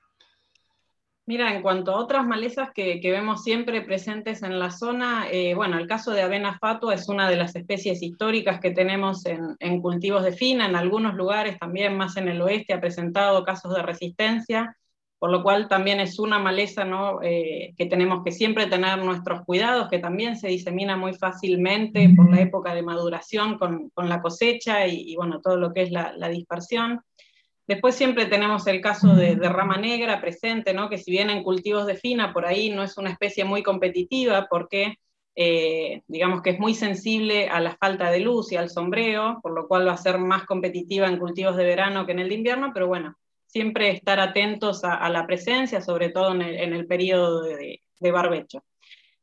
Mira, 1.27 1.53
en 1.53 1.61
cuanto 1.61 1.91
a 1.91 1.97
otras 1.97 2.25
malezas 2.25 2.71
que, 2.73 2.99
vemos 3.03 3.43
siempre 3.43 3.81
presentes 3.81 4.41
en 4.43 4.57
la 4.57 4.71
zona, 4.71 5.27
eh, 5.29 5.53
bueno, 5.53 5.77
el 5.77 5.87
caso 5.87 6.11
de 6.11 6.23
avena 6.23 6.57
fatua 6.57 6.95
es 6.95 7.07
una 7.09 7.29
de 7.29 7.37
las 7.37 7.55
especies 7.55 8.01
históricas 8.01 8.59
que 8.59 8.71
tenemos 8.71 9.25
en, 9.25 9.55
en, 9.59 9.81
cultivos 9.81 10.23
de 10.23 10.33
fina, 10.33 10.65
en 10.65 10.75
algunos 10.75 11.13
lugares 11.13 11.59
también, 11.59 11.95
más 11.95 12.17
en 12.17 12.27
el 12.27 12.41
oeste, 12.41 12.73
ha 12.73 12.81
presentado 12.81 13.43
casos 13.43 13.73
de 13.75 13.83
resistencia 13.83 14.75
por 15.21 15.29
lo 15.29 15.43
cual 15.43 15.67
también 15.67 15.99
es 15.99 16.17
una 16.17 16.39
maleza 16.39 16.83
¿no? 16.83 17.19
Eh, 17.21 17.75
que 17.77 17.85
tenemos 17.85 18.23
que 18.23 18.31
siempre 18.31 18.65
tener 18.65 18.97
nuestros 18.97 19.45
cuidados, 19.45 19.87
que 19.87 19.99
también 19.99 20.35
se 20.35 20.47
disemina 20.47 20.97
muy 20.97 21.13
fácilmente 21.13 22.11
por 22.15 22.31
la 22.31 22.41
época 22.41 22.73
de 22.73 22.81
maduración 22.81 23.59
con, 23.59 23.91
con 23.91 24.09
la 24.09 24.19
cosecha 24.19 24.87
y, 24.87 25.15
bueno, 25.15 25.39
todo 25.39 25.57
lo 25.57 25.73
que 25.73 25.83
es 25.83 25.91
la, 25.91 26.11
la, 26.17 26.27
dispersión. 26.27 27.01
Después 27.67 27.93
siempre 27.93 28.25
tenemos 28.25 28.65
el 28.65 28.81
caso 28.81 29.13
de, 29.13 29.35
rama 29.35 29.77
negra 29.77 30.19
presente, 30.21 30.73
¿no? 30.73 30.89
que 30.89 30.97
si 30.97 31.11
bien 31.11 31.29
en 31.29 31.43
cultivos 31.43 31.85
de 31.85 31.97
fina 31.97 32.33
por 32.33 32.47
ahí 32.47 32.71
no 32.71 32.81
es 32.81 32.97
una 32.97 33.11
especie 33.11 33.45
muy 33.45 33.61
competitiva 33.61 34.47
porque 34.49 34.95
eh, 35.35 36.01
digamos 36.07 36.41
que 36.41 36.49
es 36.49 36.59
muy 36.59 36.73
sensible 36.73 37.47
a 37.47 37.59
la 37.59 37.75
falta 37.75 38.09
de 38.09 38.21
luz 38.21 38.51
y 38.51 38.55
al 38.55 38.71
sombreo, 38.71 39.37
por 39.43 39.53
lo 39.53 39.67
cual 39.67 39.87
va 39.87 39.93
a 39.93 39.97
ser 39.97 40.17
más 40.17 40.45
competitiva 40.45 41.07
en 41.07 41.19
cultivos 41.19 41.57
de 41.57 41.63
verano 41.63 42.07
que 42.07 42.13
en 42.13 42.19
el 42.21 42.29
de 42.29 42.35
invierno, 42.35 42.71
pero 42.73 42.87
bueno, 42.87 43.15
siempre 43.51 43.91
estar 43.91 44.19
atentos 44.19 44.83
a, 44.83 45.09
la 45.09 45.27
presencia, 45.27 45.81
sobre 45.81 46.09
todo 46.09 46.33
en 46.33 46.41
el, 46.41 46.87
periodo 46.87 47.43
de, 47.43 47.81
barbecho. 47.99 48.63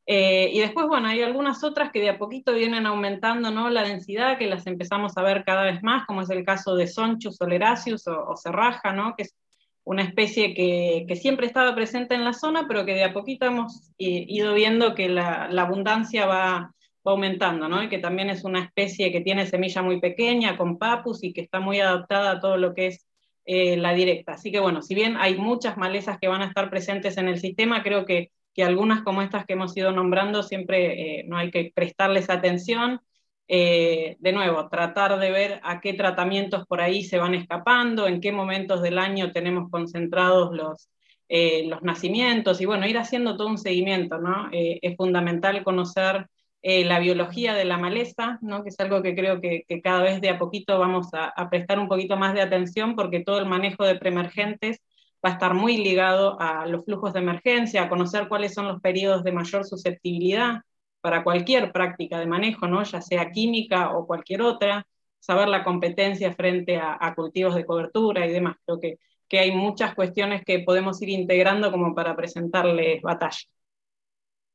Eh, 0.05 0.49
y 0.53 0.59
después, 0.59 0.87
bueno, 0.87 1.07
hay 1.07 1.21
algunas 1.21 1.63
otras 1.63 1.91
que 1.91 1.99
de 1.99 2.09
a 2.09 2.17
poquito 2.17 2.53
vienen 2.53 2.85
aumentando 2.85 3.51
¿no? 3.51 3.69
la 3.69 3.83
densidad, 3.83 4.37
que 4.37 4.47
las 4.47 4.65
empezamos 4.67 5.17
a 5.17 5.23
ver 5.23 5.43
cada 5.43 5.63
vez 5.63 5.83
más, 5.83 6.05
como 6.05 6.21
es 6.21 6.29
el 6.29 6.45
caso 6.45 6.75
de 6.75 6.87
Sonchus 6.87 7.37
soleracius 7.37 8.07
o, 8.07 8.23
o 8.23 8.91
¿no? 8.93 9.15
que 9.15 9.23
es 9.23 9.35
una 9.83 10.03
especie 10.03 10.53
que, 10.53 11.15
siempre 11.15 11.47
estaba 11.47 11.73
presente 11.73 12.13
en 12.13 12.23
la 12.23 12.33
zona, 12.33 12.65
pero 12.67 12.85
que 12.85 12.93
de 12.93 13.03
a 13.03 13.13
poquito 13.13 13.45
hemos 13.45 13.91
ido 13.97 14.53
viendo 14.53 14.93
que 14.93 15.09
la, 15.09 15.45
abundancia 15.57 16.27
va, 16.27 16.71
aumentando, 17.03 17.67
¿no? 17.67 17.81
y 17.81 17.89
que 17.89 17.97
también 17.97 18.29
es 18.29 18.43
una 18.43 18.63
especie 18.63 19.11
que 19.11 19.21
tiene 19.21 19.47
semilla 19.47 19.81
muy 19.81 19.99
pequeña, 19.99 20.57
con 20.57 20.77
papus, 20.77 21.23
y 21.23 21.33
que 21.33 21.41
está 21.41 21.59
muy 21.59 21.79
adaptada 21.79 22.31
a 22.31 22.39
todo 22.39 22.57
lo 22.57 22.75
que 22.75 22.87
es 22.87 23.08
eh, 23.51 23.77
la 23.77 23.95
directa. 23.95 24.33
Así 24.33 24.51
que 24.51 24.59
bueno, 24.59 24.83
si 24.83 24.93
bien 24.93 25.17
hay 25.17 25.35
muchas 25.35 25.75
malezas 25.75 26.19
que 26.19 26.27
van 26.27 26.43
a 26.43 26.45
estar 26.45 26.69
presentes 26.69 27.17
en 27.17 27.27
el 27.27 27.39
sistema, 27.39 27.81
creo 27.81 28.05
que, 28.05 28.31
que 28.53 28.63
algunas 28.63 29.01
como 29.01 29.23
estas 29.23 29.47
que 29.47 29.53
hemos 29.53 29.75
ido 29.75 29.91
nombrando 29.91 30.43
siempre 30.43 31.21
eh, 31.21 31.23
no 31.27 31.35
hay 31.35 31.49
que 31.49 31.71
prestarles 31.73 32.29
atención 32.29 33.01
eh, 33.47 34.17
de 34.19 34.33
nuevo, 34.33 34.69
tratar 34.69 35.17
de 35.17 35.31
ver 35.31 35.59
a 35.63 35.81
qué 35.81 35.93
tratamientos 35.95 36.67
por 36.67 36.79
ahí 36.79 37.03
se 37.03 37.17
van 37.17 37.33
escapando, 37.33 38.05
en 38.05 38.21
qué 38.21 38.31
momentos 38.31 38.83
del 38.83 38.99
año 38.99 39.31
tenemos 39.31 39.71
concentrados 39.71 40.55
los, 40.55 40.87
los 41.27 41.81
nacimientos 41.81 42.61
y 42.61 42.67
bueno, 42.67 42.85
ir 42.85 42.99
haciendo 42.99 43.35
todo 43.35 43.47
un 43.47 43.57
seguimiento, 43.57 44.19
¿no? 44.19 44.49
Es 44.51 44.95
fundamental 44.95 45.63
conocer 45.63 46.27
la 46.61 46.99
biología 46.99 47.53
de 47.53 47.65
la 47.65 47.77
maleza, 47.77 48.37
¿no? 48.41 48.63
Que 48.63 48.69
es 48.69 48.79
algo 48.79 49.01
que 49.01 49.15
creo 49.15 49.39
que, 49.41 49.65
cada 49.81 50.01
vez 50.03 50.21
de 50.21 50.29
a 50.29 50.37
poquito 50.37 50.77
vamos 50.79 51.13
a, 51.13 51.25
a, 51.27 51.49
prestar 51.49 51.79
un 51.79 51.87
poquito 51.87 52.17
más 52.17 52.33
de 52.33 52.41
atención 52.41 52.95
porque 52.95 53.21
todo 53.21 53.39
el 53.39 53.45
manejo 53.45 53.85
de 53.85 53.95
preemergentes 53.95 54.81
va 55.25 55.31
a 55.31 55.33
estar 55.33 55.53
muy 55.53 55.77
ligado 55.77 56.39
a 56.39 56.65
los 56.65 56.85
flujos 56.85 57.13
de 57.13 57.19
emergencia, 57.19 57.83
a 57.83 57.89
conocer 57.89 58.27
cuáles 58.27 58.53
son 58.53 58.67
los 58.67 58.81
periodos 58.81 59.23
de 59.23 59.31
mayor 59.31 59.65
susceptibilidad 59.65 60.61
para 61.01 61.23
cualquier 61.23 61.71
práctica 61.71 62.19
de 62.19 62.25
manejo, 62.25 62.67
¿no? 62.67 62.83
ya 62.83 63.01
sea 63.01 63.31
química 63.31 63.97
o 63.97 64.05
cualquier 64.05 64.41
otra, 64.41 64.85
saber 65.19 65.47
la 65.49 65.63
competencia 65.63 66.33
frente 66.33 66.77
a, 66.77 67.13
cultivos 67.15 67.55
de 67.55 67.65
cobertura 67.65 68.25
y 68.25 68.31
demás. 68.31 68.57
Creo 68.65 68.79
que, 68.79 68.99
que, 69.27 69.39
hay 69.39 69.51
muchas 69.51 69.95
cuestiones 69.95 70.43
que 70.45 70.59
podemos 70.59 71.01
ir 71.01 71.09
integrando 71.09 71.71
como 71.71 71.93
para 71.95 72.15
presentarles 72.15 73.01
batalla. 73.01 73.39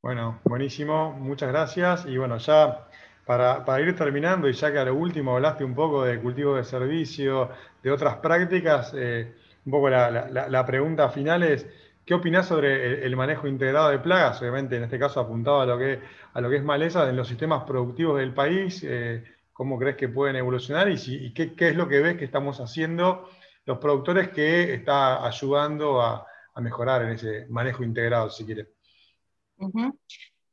Bueno, 0.04 0.38
buenísimo, 0.44 1.12
muchas 1.12 1.48
gracias. 1.48 2.04
Y 2.04 2.18
bueno, 2.18 2.36
ya 2.36 2.88
para, 3.24 3.64
para, 3.64 3.80
ir 3.82 3.96
terminando, 3.96 4.46
y 4.50 4.52
ya 4.52 4.70
que 4.70 4.78
a 4.78 4.84
lo 4.84 4.94
último 4.94 5.34
hablaste 5.34 5.64
un 5.64 5.74
poco 5.74 6.04
de 6.04 6.20
cultivo 6.20 6.56
de 6.56 6.64
servicio, 6.64 7.48
de 7.82 7.90
otras 7.90 8.16
prácticas, 8.16 8.92
eh, 8.94 9.34
un 9.64 9.72
poco 9.72 9.88
la, 9.88 10.10
la, 10.10 10.66
pregunta 10.66 11.08
final 11.08 11.42
es, 11.42 11.66
¿Qué 12.04 12.12
opinás 12.12 12.48
sobre 12.48 13.02
el, 13.06 13.16
manejo 13.16 13.48
integrado 13.48 13.88
de 13.88 13.98
plagas? 13.98 14.42
Obviamente, 14.42 14.76
en 14.76 14.82
este 14.84 14.98
caso 14.98 15.20
apuntado 15.20 15.62
a 15.62 15.66
lo 15.66 15.78
que, 15.78 16.00
a 16.34 16.40
lo 16.42 16.50
que 16.50 16.56
es 16.56 16.64
maleza 16.64 17.08
en 17.08 17.16
los 17.16 17.26
sistemas 17.26 17.64
productivos 17.64 18.18
del 18.18 18.34
país. 18.34 18.84
Eh, 18.86 19.24
¿Cómo 19.54 19.78
crees 19.78 19.96
que 19.96 20.10
pueden 20.10 20.36
evolucionar? 20.36 20.90
¿Y, 20.90 21.32
qué, 21.32 21.54
es 21.56 21.76
lo 21.76 21.88
que 21.88 22.00
ves 22.00 22.18
que 22.18 22.26
estamos 22.26 22.60
haciendo 22.60 23.30
los 23.64 23.78
productores 23.78 24.28
que 24.28 24.74
está 24.74 25.26
ayudando 25.26 26.02
a, 26.02 26.26
mejorar 26.60 27.04
en 27.04 27.12
ese 27.12 27.46
manejo 27.48 27.82
integrado, 27.82 28.28
si 28.28 28.44
quieres? 28.44 28.73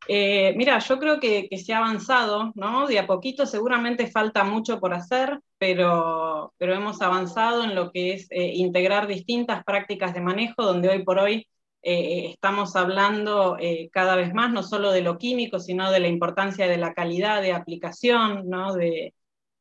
Eh, 0.08 0.54
mira, 0.58 0.80
yo 0.80 1.00
creo 1.00 1.20
que, 1.20 1.48
se 1.58 1.74
ha 1.74 1.78
avanzado, 1.78 2.52
¿no? 2.56 2.88
De 2.88 3.00
a 3.00 3.08
poquito 3.08 3.46
seguramente 3.46 4.08
falta 4.08 4.44
mucho 4.44 4.80
por 4.80 4.94
hacer, 4.94 5.40
pero, 5.58 6.54
pero 6.58 6.74
hemos 6.74 7.02
avanzado 7.02 7.64
en 7.64 7.76
lo 7.76 7.92
que 7.92 8.14
es 8.14 8.28
eh, 8.32 8.52
integrar 8.56 9.08
distintas 9.08 9.64
prácticas 9.64 10.14
de 10.14 10.22
manejo, 10.22 10.64
donde 10.64 10.90
hoy 10.90 11.04
por 11.04 11.20
hoy 11.20 11.48
eh, 11.84 12.32
estamos 12.32 12.76
hablando 12.76 13.58
cada 13.92 14.16
vez 14.16 14.34
más, 14.34 14.52
no 14.52 14.64
solo 14.64 14.92
de 14.92 15.02
lo 15.02 15.18
químico, 15.18 15.60
sino 15.60 15.92
de 15.92 16.00
la 16.00 16.08
importancia 16.08 16.68
de 16.68 16.78
la 16.78 16.94
calidad 16.94 17.42
de 17.42 17.54
aplicación, 17.54 18.50
¿no? 18.50 18.74
De, 18.74 19.14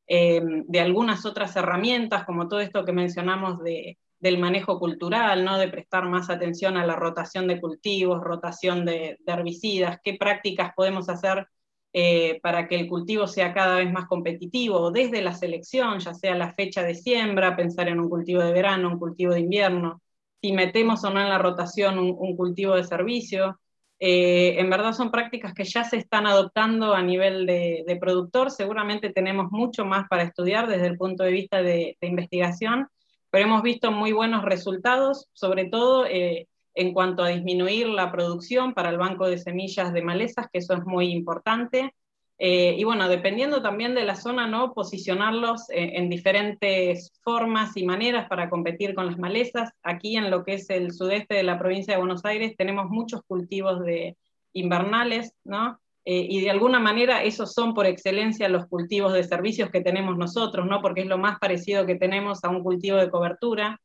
de 0.09 0.81
algunas 0.81 1.25
otras 1.25 1.55
herramientas, 1.55 2.25
como 2.25 2.49
todo 2.49 2.61
esto 2.61 2.85
que 2.85 2.93
mencionamos 2.93 3.63
de 3.63 3.97
del 4.21 4.39
manejo 4.39 4.79
cultural, 4.79 5.45
¿no? 5.45 5.59
de 5.59 5.69
prestar 5.69 6.09
más 6.09 6.31
atención 6.31 6.77
a 6.77 6.87
la 6.87 6.95
rotación 6.97 7.49
de 7.49 7.61
cultivos, 7.61 8.23
rotación 8.23 8.85
de, 8.85 9.19
herbicidas, 9.27 9.99
qué 10.05 10.15
prácticas 10.15 10.73
podemos 10.77 11.09
hacer 11.09 11.49
eh, 11.93 12.39
para 12.43 12.69
que 12.69 12.77
el 12.79 12.87
cultivo 12.89 13.27
sea 13.27 13.53
cada 13.55 13.77
vez 13.77 13.91
más 13.93 14.07
competitivo, 14.07 14.91
desde 14.93 15.23
la 15.23 15.33
selección, 15.35 15.99
ya 15.99 16.15
sea 16.15 16.35
la 16.37 16.53
fecha 16.55 16.83
de 16.83 16.95
siembra, 16.95 17.57
pensar 17.57 17.89
en 17.89 17.99
un 17.99 18.09
cultivo 18.09 18.43
de 18.43 18.53
verano, 18.53 18.91
un 18.91 18.99
cultivo 18.99 19.33
de 19.33 19.41
invierno, 19.41 20.03
si 20.41 20.53
metemos 20.53 21.03
o 21.05 21.11
no 21.11 21.21
en 21.21 21.29
la 21.29 21.39
rotación 21.39 21.99
un, 21.99 22.37
cultivo 22.37 22.77
de 22.77 22.85
servicio. 22.85 23.59
Eh, 23.99 24.59
en 24.59 24.71
verdad 24.71 24.93
son 24.95 25.11
prácticas 25.11 25.53
que 25.55 25.65
ya 25.65 25.85
se 25.85 25.97
están 25.99 26.27
adoptando 26.27 26.95
a 26.95 27.03
nivel 27.03 27.47
de, 27.47 27.99
productor, 28.01 28.51
seguramente 28.51 29.11
tenemos 29.11 29.51
mucho 29.51 29.85
más 29.85 30.09
para 30.09 30.23
estudiar 30.23 30.69
desde 30.69 30.87
el 30.87 30.97
punto 30.97 31.25
de 31.25 31.33
vista 31.33 31.63
de 31.63 31.97
investigación, 32.01 32.89
pero 33.31 33.45
hemos 33.45 33.63
visto 33.63 33.91
muy 33.93 34.13
buenos 34.13 34.45
resultados, 34.45 35.29
sobre 35.33 35.67
todo 35.67 36.07
eh, 36.07 36.49
en 36.75 36.93
cuanto 36.93 37.23
a 37.23 37.29
disminuir 37.29 37.89
la 37.89 38.13
producción 38.13 38.75
para 38.75 38.91
el 38.91 38.99
banco 38.99 39.29
de 39.29 39.39
semillas 39.39 39.93
de 39.93 40.03
malezas, 40.03 40.47
que 40.53 40.59
eso 40.59 40.75
es 40.75 40.85
muy 40.85 41.11
importante. 41.11 41.95
Eh, 42.43 42.75
y 42.79 42.85
bueno, 42.85 43.07
dependiendo 43.09 43.61
también 43.61 43.95
de 43.95 44.05
la 44.05 44.17
zona, 44.17 44.47
¿no? 44.47 44.73
posicionarlos 44.73 45.69
eh, 45.69 45.93
en 45.97 46.09
diferentes 46.09 47.13
formas 47.23 47.77
y 47.77 47.85
maneras 47.85 48.29
para 48.29 48.49
competir 48.49 48.95
con 48.95 49.07
las 49.07 49.19
malezas. 49.19 49.71
Aquí 49.83 50.17
en 50.17 50.31
lo 50.31 50.43
que 50.43 50.55
es 50.55 50.71
el 50.71 50.93
sudeste 50.93 51.35
de 51.35 51.43
la 51.43 51.59
provincia 51.59 51.95
de 51.95 52.01
Buenos 52.01 52.25
Aires 52.25 52.57
tenemos 52.57 52.89
muchos 52.89 53.23
cultivos 53.27 53.85
de 53.85 54.17
invernales, 54.55 55.35
¿no? 55.45 55.79
Eh, 56.05 56.27
y 56.31 56.41
de 56.41 56.51
alguna 56.51 56.81
manera 56.81 57.23
esos 57.23 57.53
son 57.53 57.75
por 57.75 57.87
excelencia 57.87 58.49
los 58.49 58.67
cultivos 58.67 59.13
de 59.13 59.25
servicios 59.25 59.71
que 59.71 59.83
tenemos 59.83 60.17
nosotros, 60.17 60.67
¿no? 60.67 60.81
porque 60.81 61.03
es 61.03 61.07
lo 61.07 61.19
más 61.19 61.39
parecido 61.39 61.85
que 61.85 61.97
tenemos 61.97 62.43
a 62.43 62.49
un 62.49 62.63
cultivo 62.63 62.97
de 62.97 63.11
cobertura. 63.11 63.81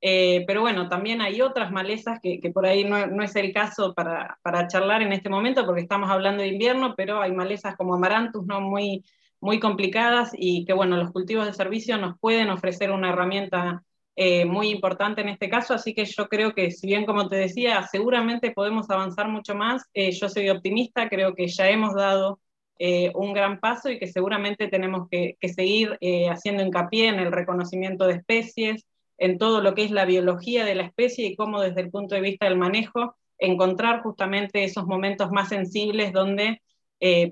Eh, 0.00 0.44
pero 0.46 0.60
bueno, 0.60 0.88
también 0.88 1.20
hay 1.20 1.40
otras 1.40 1.72
malezas 1.72 2.20
que, 2.22 2.38
que 2.38 2.50
por 2.50 2.66
ahí 2.66 2.84
no, 2.84 3.06
no, 3.06 3.24
es 3.24 3.34
el 3.34 3.52
caso 3.52 3.94
para, 3.94 4.38
para, 4.42 4.68
charlar 4.68 5.02
en 5.02 5.12
este 5.12 5.30
momento 5.30 5.64
porque 5.64 5.80
estamos 5.80 6.10
hablando 6.10 6.42
de 6.42 6.48
invierno, 6.50 6.94
pero 6.96 7.20
hay 7.22 7.32
malezas 7.32 7.76
como 7.76 7.94
amarantus 7.94 8.46
¿no? 8.46 8.60
muy, 8.60 9.04
muy 9.40 9.58
complicadas 9.58 10.32
y 10.36 10.64
que 10.66 10.74
bueno, 10.74 10.96
los 10.96 11.12
cultivos 11.12 11.46
de 11.46 11.54
servicio 11.54 11.96
nos 11.98 12.18
pueden 12.18 12.50
ofrecer 12.50 12.90
una 12.90 13.10
herramienta 13.10 13.82
eh, 14.18 14.46
muy 14.46 14.70
importante 14.70 15.20
en 15.20 15.28
este 15.28 15.50
caso, 15.50 15.74
así 15.74 15.92
que 15.94 16.06
yo 16.06 16.28
creo 16.28 16.54
que 16.54 16.70
si 16.70 16.86
bien 16.86 17.04
como 17.04 17.28
te 17.28 17.36
decía, 17.36 17.86
seguramente 17.86 18.50
podemos 18.50 18.88
avanzar 18.88 19.28
mucho 19.28 19.54
más, 19.54 19.84
eh, 19.92 20.10
yo 20.12 20.30
soy 20.30 20.48
optimista, 20.48 21.10
creo 21.10 21.34
que 21.34 21.48
ya 21.48 21.68
hemos 21.68 21.94
dado 21.94 22.40
eh, 22.78 23.12
un 23.14 23.34
gran 23.34 23.60
paso 23.60 23.90
y 23.90 23.98
que 23.98 24.06
seguramente 24.06 24.68
tenemos 24.68 25.08
que, 25.10 25.36
seguir 25.54 25.98
haciendo 26.30 26.62
hincapié 26.62 27.08
en 27.08 27.20
el 27.20 27.32
reconocimiento 27.32 28.06
de 28.06 28.14
especies, 28.14 28.86
en 29.18 29.38
todo 29.38 29.60
lo 29.60 29.74
que 29.74 29.84
es 29.84 29.90
la 29.90 30.06
biología 30.06 30.64
de 30.64 30.74
la 30.74 30.84
especie 30.84 31.26
y 31.26 31.36
cómo 31.36 31.60
desde 31.60 31.82
el 31.82 31.90
punto 31.90 32.14
de 32.14 32.22
vista 32.22 32.46
del 32.46 32.56
manejo 32.58 33.16
encontrar 33.38 34.02
justamente 34.02 34.64
esos 34.64 34.86
momentos 34.86 35.30
más 35.30 35.50
sensibles 35.50 36.12
donde 36.12 36.62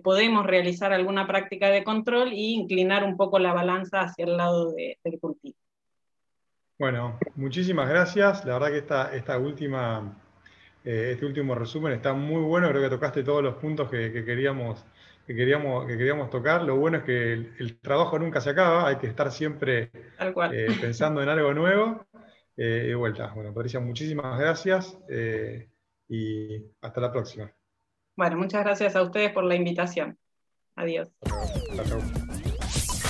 podemos 0.02 0.46
realizar 0.46 0.92
alguna 0.92 1.26
práctica 1.26 1.70
de 1.70 1.84
control 1.84 2.32
e 2.32 2.36
inclinar 2.36 3.04
un 3.04 3.16
poco 3.16 3.38
la 3.38 3.54
balanza 3.54 4.02
hacia 4.02 4.26
el 4.26 4.36
lado 4.36 4.72
del 4.72 5.20
cultivo. 5.20 5.63
Bueno, 6.84 7.18
muchísimas 7.36 7.88
gracias. 7.88 8.44
La 8.44 8.58
verdad 8.58 8.68
que 8.68 8.76
esta, 8.76 9.16
esta 9.16 9.38
última, 9.38 10.20
eh, 10.84 11.12
este 11.12 11.24
último 11.24 11.54
resumen 11.54 11.94
está 11.94 12.12
muy 12.12 12.42
bueno. 12.42 12.68
Creo 12.68 12.82
que 12.82 12.90
tocaste 12.90 13.24
todos 13.24 13.42
los 13.42 13.54
puntos 13.54 13.88
que, 13.88 14.12
queríamos, 14.22 14.84
que, 15.26 15.34
queríamos, 15.34 15.86
que 15.86 15.96
queríamos 15.96 16.28
tocar. 16.28 16.62
Lo 16.62 16.76
bueno 16.76 16.98
es 16.98 17.04
que 17.04 17.32
el, 17.32 17.78
trabajo 17.80 18.18
nunca 18.18 18.42
se 18.42 18.50
acaba, 18.50 18.86
hay 18.86 18.96
que 18.96 19.06
estar 19.06 19.32
siempre 19.32 19.90
eh, 20.20 20.76
pensando 20.78 21.22
en 21.22 21.30
algo 21.30 21.54
nuevo. 21.54 22.04
Eh, 22.54 22.88
de 22.88 22.94
vuelta. 22.94 23.32
Bueno, 23.34 23.54
Patricia, 23.54 23.80
muchísimas 23.80 24.38
gracias 24.38 24.98
y 26.06 26.66
hasta 26.82 27.00
la 27.00 27.10
próxima. 27.10 27.50
Bueno, 28.14 28.36
muchas 28.36 28.62
gracias 28.62 28.94
a 28.94 29.00
ustedes 29.00 29.32
por 29.32 29.44
la 29.44 29.54
invitación. 29.54 30.18
Adiós. 30.76 31.08